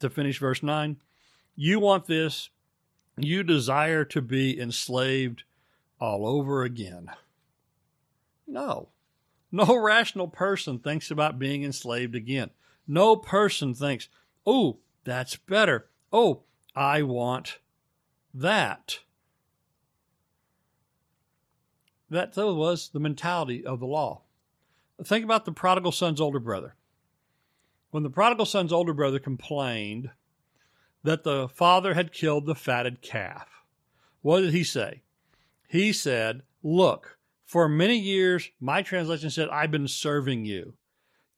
[0.00, 0.96] to finish verse 9,
[1.54, 2.50] you want this,
[3.16, 5.44] you desire to be enslaved
[6.00, 7.10] all over again.
[8.46, 8.88] No.
[9.56, 12.50] No rational person thinks about being enslaved again.
[12.86, 14.06] No person thinks,
[14.46, 15.88] oh, that's better.
[16.12, 16.42] Oh,
[16.74, 17.58] I want
[18.34, 18.98] that.
[22.10, 24.24] That though was the mentality of the law.
[25.02, 26.74] Think about the prodigal son's older brother.
[27.92, 30.10] When the prodigal son's older brother complained
[31.02, 33.64] that the father had killed the fatted calf,
[34.20, 35.00] what did he say?
[35.66, 37.15] He said, Look,
[37.46, 40.74] for many years, my translation said, I've been serving you.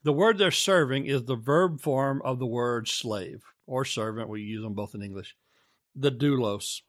[0.05, 4.31] The word they're serving is the verb form of the word slave or servant.
[4.31, 5.37] We use them both in English.
[5.95, 6.81] The doulos.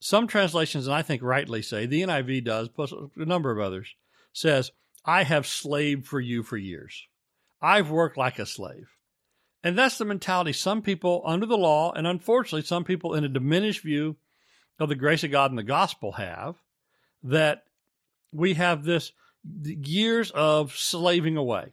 [0.00, 3.94] Some translations, and I think rightly say, the NIV does, plus a number of others,
[4.32, 4.70] says,
[5.04, 7.06] I have slaved for you for years.
[7.62, 8.90] I've worked like a slave.
[9.64, 13.28] And that's the mentality some people under the law, and unfortunately, some people in a
[13.28, 14.16] diminished view
[14.78, 16.56] of the grace of God and the gospel have,
[17.24, 17.64] that
[18.32, 19.12] we have this
[19.62, 21.72] years of slaving away.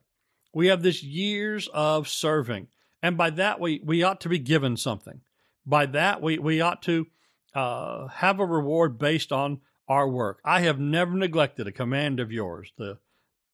[0.54, 2.68] We have this years of serving.
[3.02, 5.22] And by that, we, we ought to be given something.
[5.66, 7.08] By that, we, we ought to
[7.54, 10.40] uh, have a reward based on our work.
[10.44, 12.98] I have never neglected a command of yours, the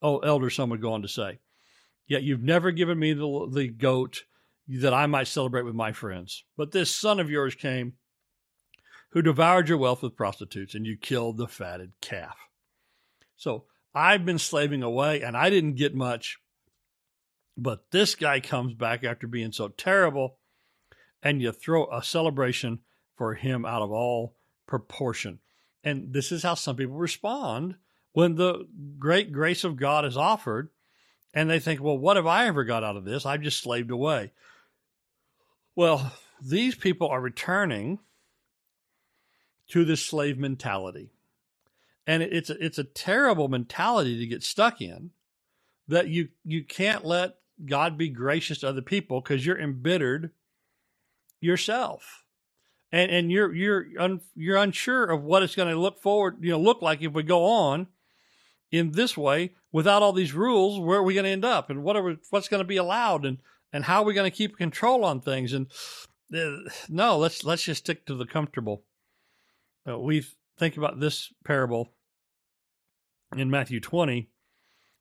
[0.02, 1.40] oh, elder son would go on to say.
[2.08, 4.24] Yet you've never given me the, the goat
[4.68, 6.44] that I might celebrate with my friends.
[6.58, 7.94] But this son of yours came
[9.10, 12.38] who devoured your wealth with prostitutes, and you killed the fatted calf.
[13.42, 13.64] So
[13.96, 16.38] I've been slaving away, and I didn't get much.
[17.58, 20.38] But this guy comes back after being so terrible,
[21.24, 22.82] and you throw a celebration
[23.16, 24.36] for him out of all
[24.68, 25.40] proportion.
[25.84, 27.78] And this is how some people respond
[28.14, 28.68] when the
[29.00, 30.70] great grace of God is offered,
[31.34, 33.26] and they think, well, what have I ever got out of this?
[33.26, 34.34] I've just slaved away.
[35.76, 37.98] Well, these people are returning
[39.70, 41.10] to this slave mentality.
[42.08, 45.12] And it's a, it's a terrible mentality to get stuck in
[45.88, 47.36] that you you can't let
[47.66, 50.32] God be gracious to other people because you're embittered
[51.40, 52.24] yourself.
[52.92, 56.52] And and you're you're un, you're unsure of what it's going to look forward, you
[56.52, 57.88] know, look like if we go on
[58.72, 61.84] in this way without all these rules, where are we going to end up and
[61.84, 63.38] what are we, what's going to be allowed and
[63.72, 65.68] and how are we going to keep control on things and
[66.34, 68.84] uh, no, let's let's just stick to the comfortable.
[69.88, 70.26] Uh, we
[70.58, 71.90] think about this parable
[73.36, 74.30] in Matthew 20,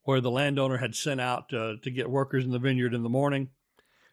[0.05, 3.09] where the landowner had sent out uh, to get workers in the vineyard in the
[3.09, 3.49] morning.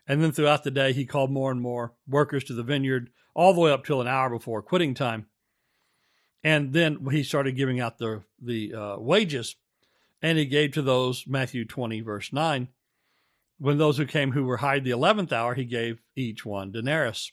[0.08, 3.54] And then throughout the day, he called more and more workers to the vineyard, all
[3.54, 5.28] the way up till an hour before quitting time.
[6.44, 9.56] And then he started giving out the, the uh, wages,
[10.22, 12.70] and he gave to those, Matthew 20, verse 9.
[13.60, 17.32] When those who came who were hired the 11th hour, he gave each one denarius.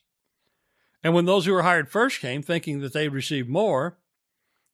[1.05, 3.99] And when those who were hired first came, thinking that they'd receive more,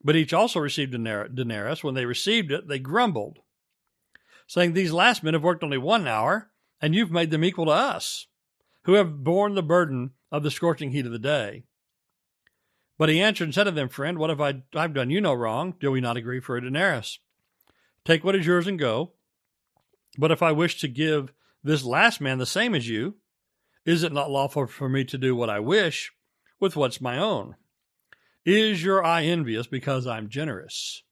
[0.03, 3.41] but each also received a denarius, when they received it, they grumbled,
[4.47, 7.73] saying, These last men have worked only one hour, and you've made them equal to
[7.73, 8.29] us,
[8.85, 11.65] who have borne the burden of the scorching heat of the day.
[12.97, 15.35] But he answered and said to them, Friend, what have I I've done you no
[15.35, 15.75] wrong?
[15.81, 17.19] Do we not agree for a denarius?
[18.05, 19.13] Take what is yours and go.
[20.17, 21.33] But if I wish to give
[21.65, 23.17] this last man the same as you,
[23.85, 26.13] is it not lawful for me to do what I wish?
[26.61, 27.57] With what's my own?
[28.45, 31.03] Is your eye envious because I'm generous?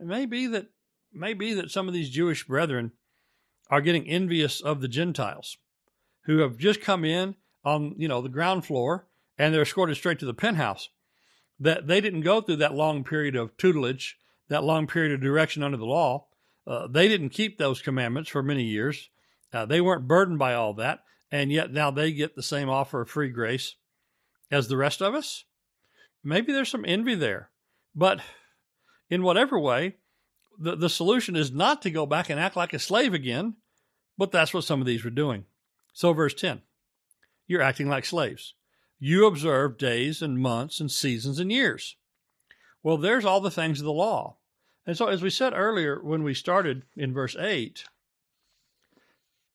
[0.00, 0.68] It may be that
[1.12, 2.92] may be that some of these Jewish brethren
[3.70, 5.56] are getting envious of the Gentiles
[6.24, 9.06] who have just come in on you know the ground floor
[9.38, 10.88] and they're escorted straight to the penthouse.
[11.58, 14.18] That they didn't go through that long period of tutelage,
[14.48, 16.26] that long period of direction under the law.
[16.66, 19.10] Uh, they didn't keep those commandments for many years,
[19.52, 23.02] Uh, they weren't burdened by all that, and yet now they get the same offer
[23.02, 23.76] of free grace
[24.52, 25.44] as the rest of us.
[26.22, 27.50] Maybe there's some envy there,
[27.94, 28.20] but
[29.10, 29.96] in whatever way,
[30.58, 33.54] the, the solution is not to go back and act like a slave again,
[34.16, 35.46] but that's what some of these were doing.
[35.92, 36.62] So, verse 10
[37.48, 38.54] you're acting like slaves.
[38.98, 41.96] You observe days and months and seasons and years.
[42.82, 44.36] Well, there's all the things of the law.
[44.86, 47.84] And so, as we said earlier when we started in verse 8,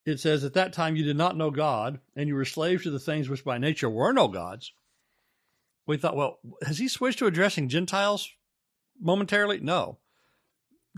[0.06, 2.92] it says, At that time you did not know God, and you were slaves to
[2.92, 4.74] the things which by nature were no gods.
[5.88, 8.30] We thought, well, has he switched to addressing Gentiles
[9.02, 9.60] momentarily?
[9.62, 9.98] No.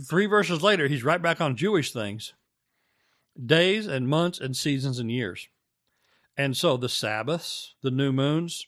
[0.04, 2.34] Three verses later, he's right back on Jewish things
[3.46, 5.48] days and months and seasons and years.
[6.36, 8.66] And so the Sabbaths, the new moons,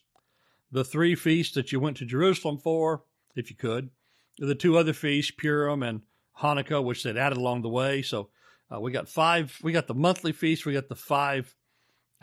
[0.72, 3.04] the three feasts that you went to Jerusalem for,
[3.36, 3.90] if you could,
[4.38, 6.02] the two other feasts, Purim and
[6.40, 8.02] Hanukkah, which they'd added along the way.
[8.02, 8.30] So
[8.74, 11.54] uh, we got five, we got the monthly feast, we got the five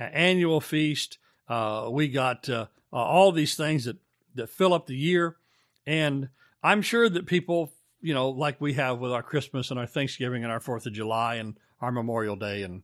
[0.01, 2.49] uh, annual feast, uh, we got
[2.93, 3.97] uh, all these things that,
[4.35, 5.37] that fill up the year.
[5.87, 6.29] And
[6.63, 10.45] I'm sure that people, you know, like we have with our Christmas and our Thanksgiving
[10.45, 12.83] and our Fourth of July and our Memorial Day and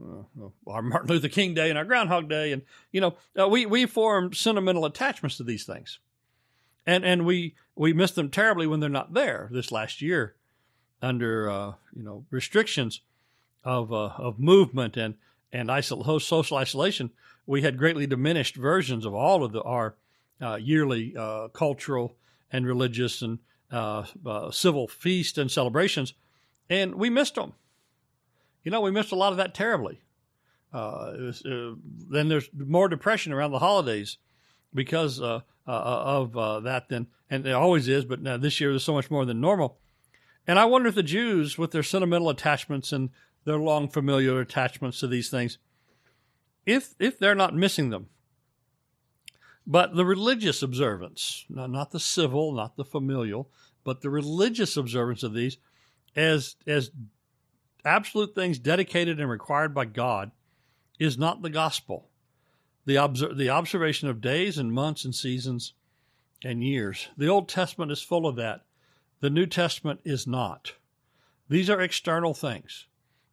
[0.00, 3.66] uh, our Martin Luther King Day and our Groundhog Day, and you know, uh, we
[3.66, 5.98] we form sentimental attachments to these things,
[6.86, 9.48] and and we we miss them terribly when they're not there.
[9.52, 10.34] This last year,
[11.00, 13.00] under uh, you know restrictions
[13.64, 15.14] of uh, of movement and
[15.52, 17.10] and isol- social isolation,
[17.46, 19.96] we had greatly diminished versions of all of the our
[20.40, 22.16] uh, yearly uh, cultural
[22.50, 23.38] and religious and
[24.50, 26.14] civil feasts and celebrations,
[26.68, 27.54] and we missed them
[28.64, 30.00] you know, we missed a lot of that terribly.
[30.72, 31.74] Uh, was, uh,
[32.10, 34.18] then there's more depression around the holidays
[34.72, 36.88] because uh, uh of uh, that.
[36.88, 39.78] Then and it always is, but this year there's so much more than normal.
[40.46, 43.10] And I wonder if the Jews, with their sentimental attachments and
[43.44, 45.58] their long familiar attachments to these things,
[46.66, 48.08] if if they're not missing them.
[49.66, 53.48] But the religious observance, not the civil, not the familial,
[53.84, 55.56] but the religious observance of these,
[56.16, 56.90] as as
[57.84, 60.32] absolute things dedicated and required by God
[60.98, 62.08] is not the gospel.
[62.84, 65.74] The, obser- the observation of days and months and seasons
[66.44, 67.08] and years.
[67.16, 68.64] The Old Testament is full of that.
[69.20, 70.72] The New Testament is not.
[71.48, 72.86] These are external things.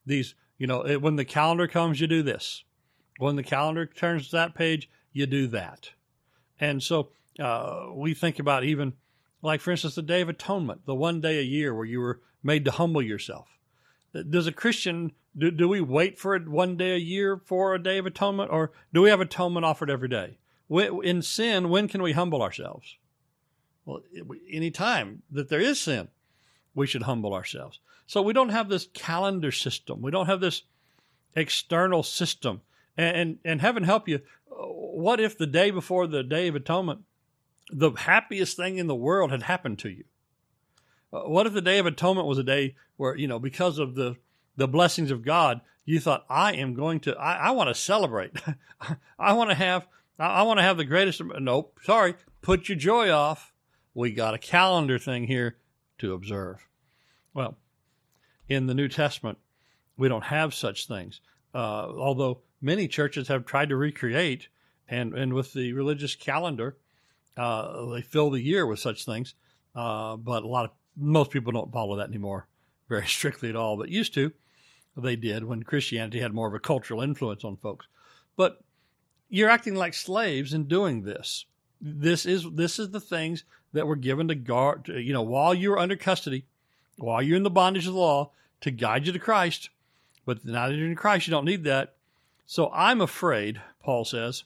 [0.05, 2.63] These, you know, it, when the calendar comes, you do this.
[3.17, 5.91] When the calendar turns to that page, you do that.
[6.59, 7.09] And so
[7.39, 8.93] uh, we think about even,
[9.41, 12.21] like, for instance, the Day of Atonement, the one day a year where you were
[12.43, 13.59] made to humble yourself
[14.29, 17.97] does a Christian do, do we wait for one day a year for a day
[17.97, 20.37] of atonement, or do we have atonement offered every day?
[20.69, 22.97] In sin, when can we humble ourselves?
[23.85, 24.01] Well,
[24.51, 26.09] any time that there is sin,
[26.75, 27.79] we should humble ourselves.
[28.07, 30.01] So we don't have this calendar system.
[30.01, 30.63] We don't have this
[31.35, 32.61] external system.
[32.97, 37.01] And, and, and heaven help you, what if the day before the Day of Atonement,
[37.71, 40.05] the happiest thing in the world had happened to you?
[41.13, 43.95] Uh, what if the Day of Atonement was a day where, you know, because of
[43.95, 44.15] the,
[44.57, 48.31] the blessings of God, you thought, I am going to, I, I want to celebrate.
[49.19, 51.21] I want to have, I want to have the greatest.
[51.39, 53.53] Nope, sorry, put your joy off.
[53.93, 55.57] We got a calendar thing here
[55.99, 56.67] to observe.
[57.33, 57.57] Well,
[58.47, 59.37] in the New Testament,
[59.97, 61.21] we don't have such things.
[61.53, 64.47] Uh, although many churches have tried to recreate,
[64.87, 66.77] and, and with the religious calendar,
[67.37, 69.35] uh, they fill the year with such things.
[69.75, 72.47] Uh, but a lot of most people don't follow that anymore
[72.89, 74.31] very strictly at all, but used to.
[74.97, 77.87] They did when Christianity had more of a cultural influence on folks.
[78.35, 78.61] But
[79.29, 81.45] you're acting like slaves in doing this.
[81.79, 84.87] This is this is the things that were given to guard.
[84.87, 86.45] You know, while you're under custody,
[86.97, 89.69] while you're in the bondage of the law, to guide you to Christ.
[90.25, 91.95] But now that you're in Christ, you don't need that.
[92.45, 94.43] So I'm afraid, Paul says,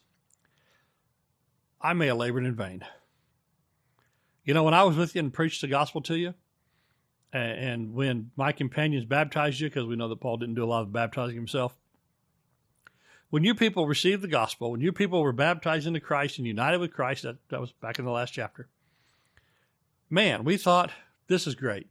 [1.80, 2.84] I may have labored in vain.
[4.44, 6.34] You know, when I was with you and preached the gospel to you,
[7.32, 10.82] and when my companions baptized you, because we know that Paul didn't do a lot
[10.82, 11.74] of baptizing himself,
[13.30, 16.78] when you people received the gospel, when you people were baptized into Christ and united
[16.78, 18.68] with Christ, that, that was back in the last chapter,
[20.10, 20.90] man, we thought
[21.26, 21.88] this is great.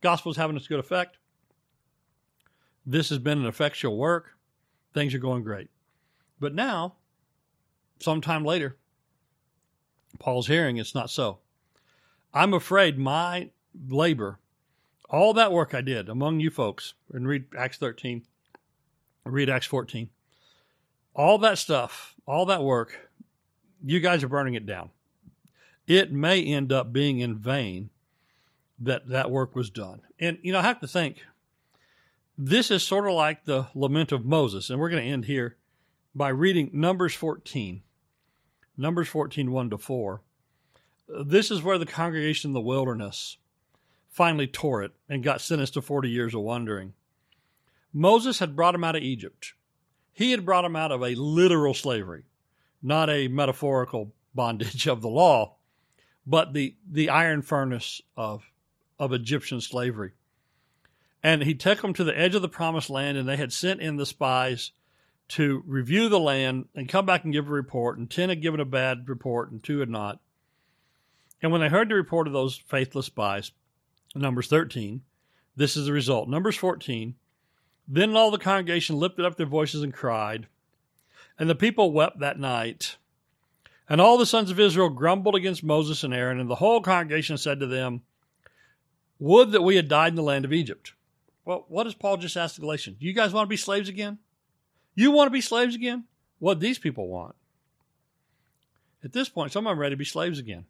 [0.00, 1.18] Gospel is having a good effect.
[2.86, 4.36] This has been an effectual work.
[4.94, 5.68] Things are going great.
[6.40, 6.94] But now,
[8.00, 8.76] sometime later,
[10.18, 11.38] Paul's hearing it's not so.
[12.32, 13.50] I'm afraid my
[13.88, 14.38] labor
[15.10, 18.22] all that work I did among you folks, and read Acts 13,
[19.24, 20.10] read Acts 14,
[21.14, 23.10] all that stuff, all that work,
[23.82, 24.90] you guys are burning it down.
[25.88, 27.88] It may end up being in vain
[28.78, 30.02] that that work was done.
[30.20, 31.24] And, you know, I have to think
[32.36, 34.68] this is sort of like the lament of Moses.
[34.68, 35.56] And we're going to end here
[36.14, 37.82] by reading Numbers 14.
[38.76, 40.20] Numbers 14, 1 to 4.
[41.24, 43.38] This is where the congregation in the wilderness
[44.10, 46.92] finally tore it and got sentenced to 40 years of wandering.
[47.94, 49.54] Moses had brought them out of Egypt.
[50.12, 52.24] He had brought them out of a literal slavery,
[52.82, 55.54] not a metaphorical bondage of the law,
[56.28, 58.44] but the, the iron furnace of,
[58.98, 60.12] of Egyptian slavery.
[61.22, 63.80] And he took them to the edge of the promised land, and they had sent
[63.80, 64.72] in the spies
[65.28, 67.98] to review the land and come back and give a report.
[67.98, 70.20] And 10 had given a bad report, and two had not.
[71.42, 73.52] And when they heard the report of those faithless spies,
[74.14, 75.00] Numbers 13,
[75.56, 76.28] this is the result.
[76.28, 77.14] Numbers 14,
[77.86, 80.46] then all the congregation lifted up their voices and cried,
[81.38, 82.97] and the people wept that night.
[83.88, 87.38] And all the sons of Israel grumbled against Moses and Aaron, and the whole congregation
[87.38, 88.02] said to them,
[89.18, 90.92] Would that we had died in the land of Egypt.
[91.44, 92.98] Well, what does Paul just ask the Galatians?
[93.00, 94.18] Do you guys want to be slaves again?
[94.94, 96.04] You want to be slaves again?
[96.38, 97.34] What these people want.
[99.02, 100.66] At this point, some of them are ready to be slaves again.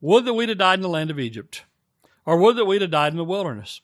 [0.00, 1.64] Would that we'd have died in the land of Egypt,
[2.24, 3.80] or would that we'd have died in the wilderness.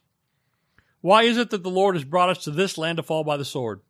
[1.01, 3.37] Why is it that the Lord has brought us to this land to fall by
[3.37, 3.81] the sword?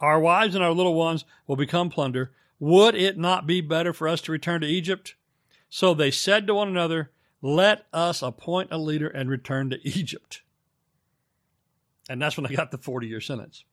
[0.00, 2.32] Our wives and our little ones will become plunder.
[2.58, 5.14] Would it not be better for us to return to Egypt?
[5.68, 7.10] So they said to one another,
[7.42, 10.42] Let us appoint a leader and return to Egypt.
[12.08, 13.64] And that's when they got the 40 year sentence.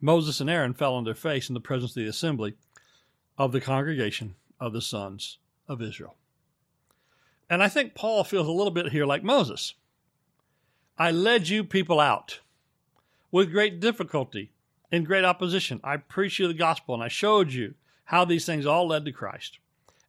[0.00, 2.54] Moses and Aaron fell on their face in the presence of the assembly
[3.36, 6.16] of the congregation of the sons of Israel.
[7.50, 9.74] And I think Paul feels a little bit here like Moses.
[10.96, 12.40] I led you people out
[13.30, 14.52] with great difficulty
[14.90, 15.80] and great opposition.
[15.84, 17.74] I preached you the gospel and I showed you
[18.04, 19.58] how these things all led to Christ.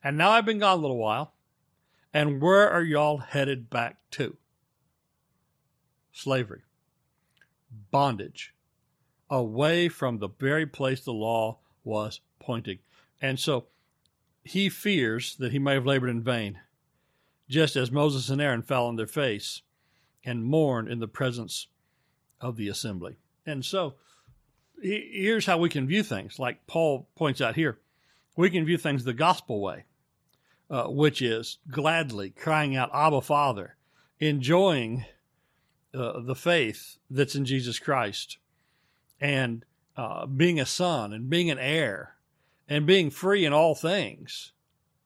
[0.04, 1.34] And now I've been gone a little while.
[2.14, 4.38] And where are y'all headed back to?
[6.12, 6.64] Slavery,
[7.92, 8.54] bondage,
[9.30, 12.80] away from the very place the law was pointing.
[13.22, 13.68] And so
[14.44, 16.60] he fears that he may have labored in vain,
[17.48, 19.62] just as Moses and Aaron fell on their face
[20.26, 21.68] and mourned in the presence
[22.42, 23.18] of the assembly.
[23.46, 23.96] And so
[24.82, 27.80] here's how we can view things, like Paul points out here.
[28.36, 29.86] We can view things the gospel way,
[30.70, 33.76] uh, which is gladly crying out, Abba, Father,
[34.20, 35.06] enjoying
[35.94, 38.38] uh, the faith that's in Jesus Christ,
[39.20, 39.66] and
[39.98, 42.16] uh, being a son and being an heir
[42.70, 44.54] and being free in all things.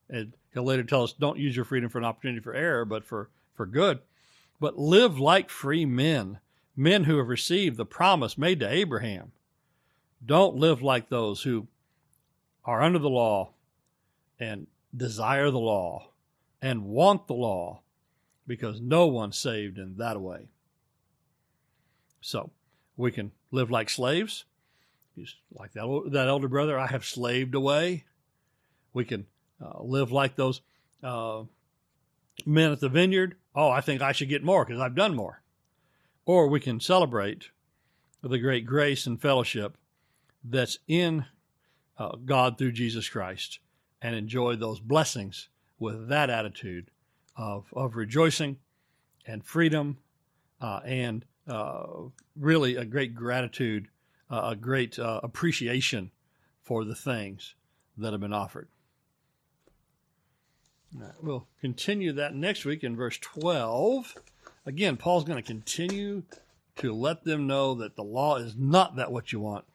[0.09, 3.03] And he'll later tell us don't use your freedom for an opportunity for error, but
[3.03, 3.99] for, for good
[4.63, 6.39] but live like free men,
[6.73, 9.33] men who have received the promise made to Abraham.
[10.25, 11.67] Don't live like those who
[12.65, 13.53] are under the law
[14.39, 16.09] and desire the law
[16.61, 17.81] and want the law
[18.47, 20.47] because no one's saved in that way.
[22.21, 22.51] So
[22.95, 24.45] we can live like slaves,
[25.17, 28.05] Just like that, that elder brother, I have slaved away.
[28.93, 29.25] We can
[29.61, 30.61] uh, live like those
[31.01, 31.43] uh,
[32.45, 35.41] men at the vineyard oh, I think I should get more because I've done more.
[36.25, 37.49] Or we can celebrate
[38.21, 39.77] the great grace and fellowship
[40.43, 41.25] that's in
[41.97, 43.59] uh, God through Jesus Christ
[44.01, 46.89] and enjoy those blessings with that attitude
[47.35, 48.57] of, of rejoicing
[49.25, 49.97] and freedom
[50.61, 51.83] uh, and uh,
[52.35, 53.87] really a great gratitude,
[54.29, 56.11] uh, a great uh, appreciation
[56.61, 57.55] for the things
[57.97, 58.67] that have been offered.
[61.21, 64.15] We'll continue that next week in verse 12.
[64.65, 66.23] Again, Paul's going to continue
[66.77, 69.65] to let them know that the law is not that what you want,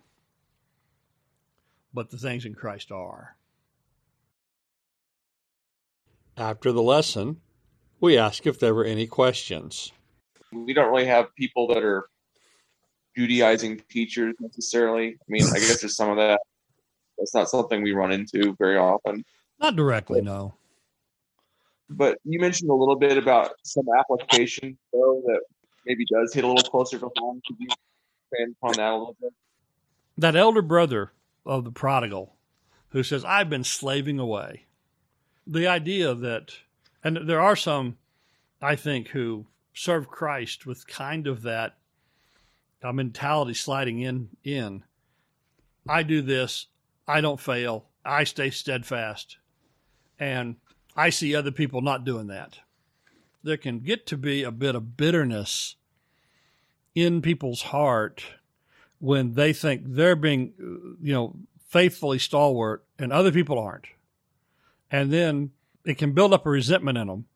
[1.92, 3.36] but the things in Christ are.
[6.36, 7.40] After the lesson,
[8.00, 9.92] we ask if there were any questions.
[10.52, 12.08] We don't really have people that are
[13.16, 15.08] Judaizing teachers necessarily.
[15.08, 16.40] I mean, I guess there's some of that.
[17.18, 19.24] That's not something we run into very often.
[19.60, 20.54] Not directly, no.
[21.90, 25.40] But you mentioned a little bit about some application though that
[25.84, 27.40] maybe does hit a little closer to home.
[27.44, 27.66] Could you
[28.30, 29.32] expand upon that a little bit?
[30.16, 31.10] That elder brother
[31.44, 32.34] of the prodigal
[32.90, 34.66] who says, I've been slaving away.
[35.46, 36.52] The idea that,
[37.04, 37.98] and there are some,
[38.60, 41.76] I think, who serve Christ with kind of that
[42.82, 44.84] uh, mentality sliding in in.
[45.88, 46.66] I do this,
[47.06, 49.38] I don't fail, I stay steadfast.
[50.18, 50.56] And
[50.96, 52.58] I see other people not doing that.
[53.42, 55.76] There can get to be a bit of bitterness
[56.94, 58.24] in people's heart
[59.00, 60.52] when they think they're being,
[61.00, 61.36] you know,
[61.68, 63.86] faithfully stalwart and other people aren't.
[64.90, 65.50] And then
[65.84, 67.26] it can build up a resentment in them.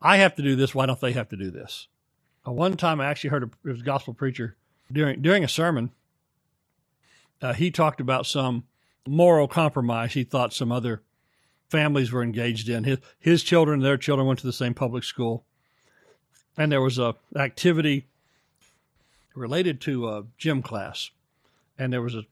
[0.00, 0.74] I have to do this.
[0.74, 1.88] Why don't they have to do this?
[2.44, 4.56] One time I actually heard a, a gospel preacher
[4.90, 5.90] during during a sermon.
[7.42, 8.64] Uh, he talked about some
[9.06, 11.02] moral compromise he thought some other
[11.68, 12.84] families were engaged in.
[12.84, 15.44] His his children, their children went to the same public school,
[16.56, 18.06] and there was a activity
[19.38, 21.10] related to a gym class,
[21.78, 22.24] and there was a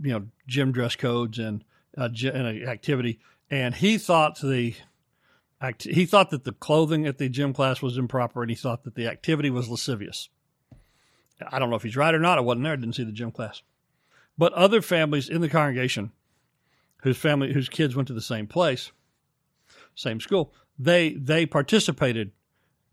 [0.00, 1.64] you know gym dress codes and
[1.96, 4.74] a, and activity, and he thought the
[5.78, 8.94] he thought that the clothing at the gym class was improper, and he thought that
[8.94, 10.28] the activity was lascivious.
[11.50, 12.38] I don't know if he's right or not.
[12.38, 13.62] I wasn't there; I didn't see the gym class.
[14.38, 16.12] But other families in the congregation,
[17.02, 18.90] whose family, whose kids went to the same place,
[19.94, 22.32] same school, they they participated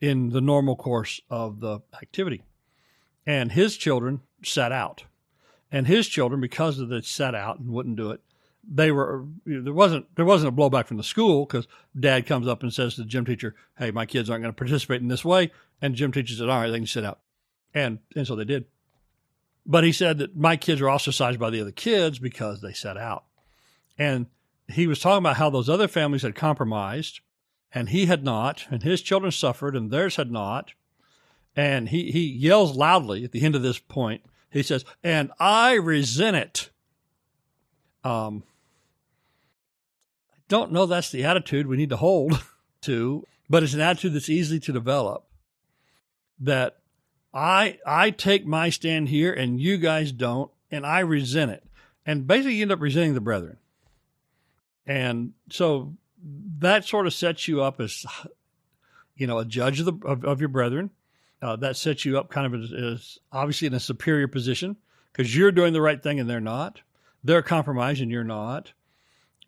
[0.02, 2.44] in the normal course of the activity,
[3.28, 5.04] and his children sat out,
[5.70, 8.22] and his children, because of the sat out and wouldn't do it,
[8.68, 11.68] they were there wasn't there wasn't a blowback from the school because
[11.98, 14.58] dad comes up and says to the gym teacher, "Hey, my kids aren't going to
[14.58, 15.52] participate in this way,"
[15.82, 17.20] and the gym teacher said, "All right, they can sit out,"
[17.74, 18.66] and and so they did.
[19.66, 22.98] But he said that my kids were ostracized by the other kids because they sat
[22.98, 23.26] out,
[23.98, 24.28] and
[24.70, 27.20] he was talking about how those other families had compromised,
[27.74, 30.72] and he had not, and his children suffered, and theirs had not,
[31.58, 34.22] and he he yells loudly at the end of this point.
[34.52, 36.70] He says, "And I resent it."
[38.04, 38.44] Um,
[40.32, 42.42] I don't know that's the attitude we need to hold
[42.82, 45.26] to, but it's an attitude that's easy to develop.
[46.40, 46.78] That
[47.34, 51.64] I I take my stand here and you guys don't, and I resent it.
[52.06, 53.58] And basically you end up resenting the brethren.
[54.86, 55.96] And so
[56.60, 58.06] that sort of sets you up as
[59.18, 60.92] you know, a judge of the of, of your brethren.
[61.42, 64.76] Uh, that sets you up kind of as, as obviously in a superior position
[65.12, 66.82] because you're doing the right thing and they're not.
[67.24, 68.74] They're compromised and you're not.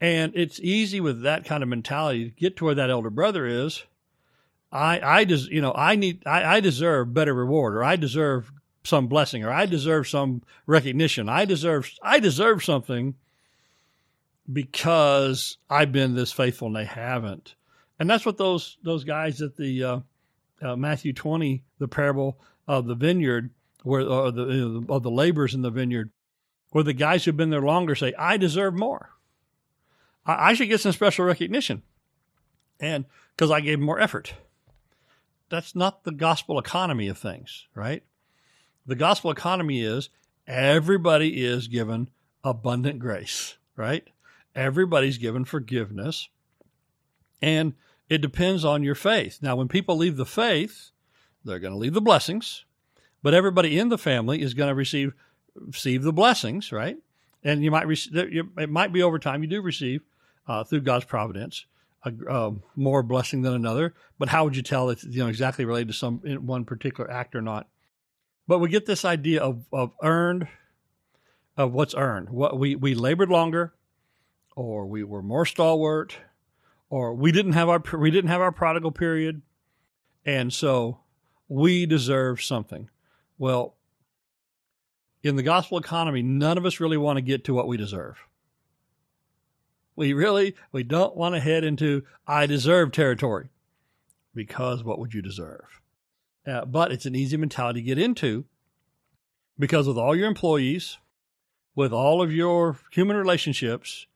[0.01, 3.45] And it's easy with that kind of mentality to get to where that elder brother
[3.45, 3.83] is.
[4.71, 8.51] I, I des, you know, I need, I, I deserve better reward, or I deserve
[8.83, 11.27] some blessing, or I deserve some recognition.
[11.27, 13.15] I deserve, I deserve something
[14.51, 17.55] because I've been this faithful and they haven't.
[17.99, 19.99] And that's what those those guys at the uh,
[20.61, 23.51] uh, Matthew twenty, the parable of the vineyard,
[23.83, 26.11] where or the you know, of the laborers in the vineyard,
[26.71, 29.11] where the guys who've been there longer say, "I deserve more."
[30.25, 31.83] I, I should get some special recognition.
[32.79, 33.05] And
[33.35, 34.33] because I gave more effort.
[35.49, 38.03] That's not the gospel economy of things, right?
[38.85, 40.09] The gospel economy is
[40.47, 42.09] everybody is given
[42.43, 44.07] abundant grace, right?
[44.55, 46.29] Everybody's given forgiveness.
[47.41, 47.73] And
[48.09, 49.39] it depends on your faith.
[49.41, 50.91] Now, when people leave the faith,
[51.45, 52.65] they're going to leave the blessings,
[53.21, 55.13] but everybody in the family is going to receive
[55.55, 56.97] receive the blessings, right?
[57.43, 60.01] And you might receive it might be over time you do receive
[60.47, 61.65] uh, through God's providence,
[62.03, 63.93] a, more blessing than another.
[64.17, 67.35] But how would you tell it's you know exactly related to some one particular act
[67.35, 67.67] or not?
[68.47, 70.47] But we get this idea of of earned,
[71.55, 72.29] of what's earned.
[72.29, 73.73] What we we labored longer,
[74.55, 76.17] or we were more stalwart,
[76.89, 79.41] or we didn't have our we didn't have our prodigal period,
[80.25, 80.99] and so
[81.47, 82.89] we deserve something.
[83.37, 83.75] Well,
[85.23, 88.17] in the gospel economy, none of us really want to get to what we deserve.
[89.95, 93.49] We really we don't want to head into I deserve territory
[94.33, 95.81] because what would you deserve?
[96.47, 98.45] Uh, but it's an easy mentality to get into
[99.57, 100.97] because with all your employees,
[101.75, 104.07] with all of your human relationships,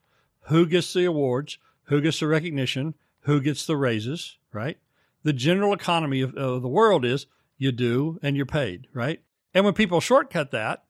[0.43, 4.77] who gets the awards, who gets the recognition, who gets the raises, right?
[5.23, 7.27] The general economy of, of the world is
[7.57, 9.21] you do and you're paid, right?
[9.53, 10.84] And when people shortcut that,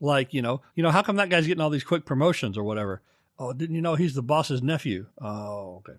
[0.00, 2.64] like, you know, you know, how come that guy's getting all these quick promotions or
[2.64, 3.02] whatever?
[3.38, 5.06] Oh, didn't you know he's the boss's nephew?
[5.20, 5.98] Oh, okay.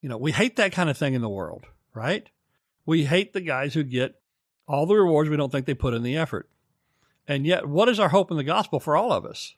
[0.00, 2.28] You know, we hate that kind of thing in the world, right?
[2.86, 4.20] We hate the guys who get
[4.68, 6.48] all the rewards we don't think they put in the effort.
[7.26, 9.54] And yet, what is our hope in the gospel for all of us?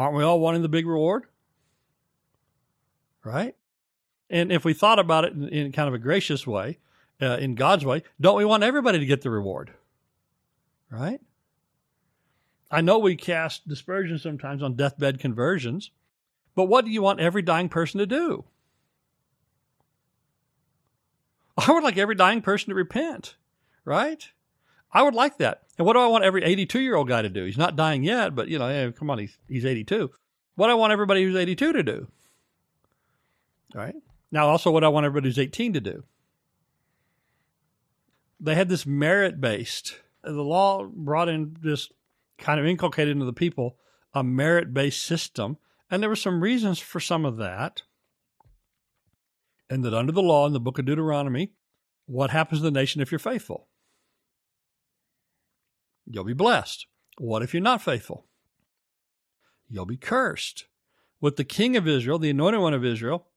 [0.00, 1.26] Aren't we all wanting the big reward?
[3.22, 3.54] Right?
[4.30, 6.78] And if we thought about it in, in kind of a gracious way,
[7.20, 9.74] uh, in God's way, don't we want everybody to get the reward?
[10.90, 11.20] Right?
[12.70, 15.90] I know we cast dispersion sometimes on deathbed conversions,
[16.54, 18.46] but what do you want every dying person to do?
[21.58, 23.36] I would like every dying person to repent,
[23.84, 24.26] right?
[24.92, 25.62] I would like that.
[25.78, 27.44] And what do I want every 82 year old guy to do?
[27.44, 30.10] He's not dying yet, but you know, hey, come on, he's, he's 82.
[30.56, 32.08] What do I want everybody who's 82 to do?
[33.74, 33.94] All right.
[34.32, 36.04] Now, also, what I want everybody who's 18 to do.
[38.38, 41.90] They had this merit based, the law brought in this
[42.38, 43.76] kind of inculcated into the people
[44.14, 45.56] a merit based system.
[45.90, 47.82] And there were some reasons for some of that.
[49.68, 51.52] And that under the law in the book of Deuteronomy,
[52.06, 53.68] What happens to the nation if you're faithful?
[56.10, 56.86] You'll be blessed.
[57.18, 58.26] What if you're not faithful?
[59.68, 60.66] You'll be cursed.
[61.20, 63.28] With the king of Israel, the anointed one of Israel,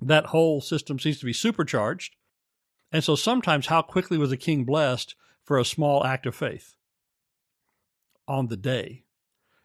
[0.00, 2.16] that whole system seems to be supercharged.
[2.92, 5.14] And so sometimes, how quickly was a king blessed
[5.44, 6.76] for a small act of faith
[8.26, 9.04] on the day?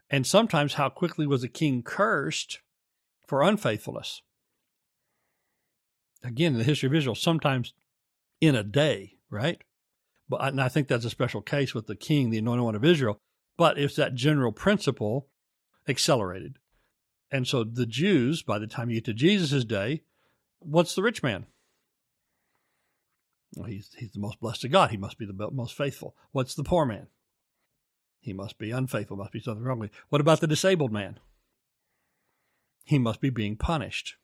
[0.10, 2.60] And sometimes, how quickly was a king cursed
[3.28, 4.22] for unfaithfulness?
[6.24, 7.74] Again, in the history of Israel, sometimes
[8.40, 9.62] in a day, right?
[10.34, 12.84] But and I think that's a special case with the king, the anointed one of
[12.84, 13.20] Israel.
[13.56, 15.28] But it's that general principle
[15.88, 16.58] accelerated.
[17.30, 20.02] And so the Jews, by the time you get to Jesus' day,
[20.58, 21.46] what's the rich man?
[23.56, 24.90] Well, he's, he's the most blessed of God.
[24.90, 26.16] He must be the most faithful.
[26.32, 27.08] What's the poor man?
[28.20, 29.98] He must be unfaithful, must be something wrong with him.
[30.10, 31.20] What about the disabled man?
[32.86, 34.16] He must be being punished.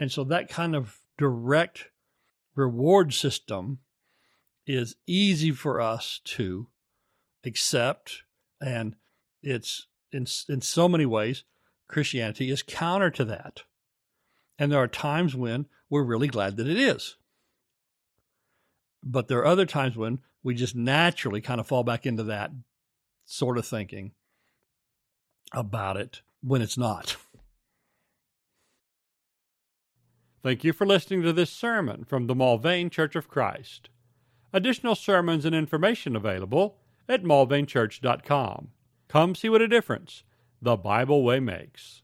[0.00, 1.90] And so that kind of direct
[2.56, 3.78] reward system
[4.74, 6.68] is easy for us to
[7.44, 8.22] accept
[8.60, 8.96] and
[9.42, 11.44] it's in in so many ways
[11.88, 13.62] Christianity is counter to that.
[14.58, 17.16] And there are times when we're really glad that it is.
[19.02, 22.52] But there are other times when we just naturally kind of fall back into that
[23.24, 24.12] sort of thinking
[25.52, 27.16] about it when it's not.
[30.42, 33.90] Thank you for listening to this sermon from the Mulvane Church of Christ.
[34.52, 36.78] Additional sermons and information available
[37.08, 38.68] at mulvanechurch.com.
[39.08, 40.24] Come see what a difference
[40.62, 42.02] the Bible way makes.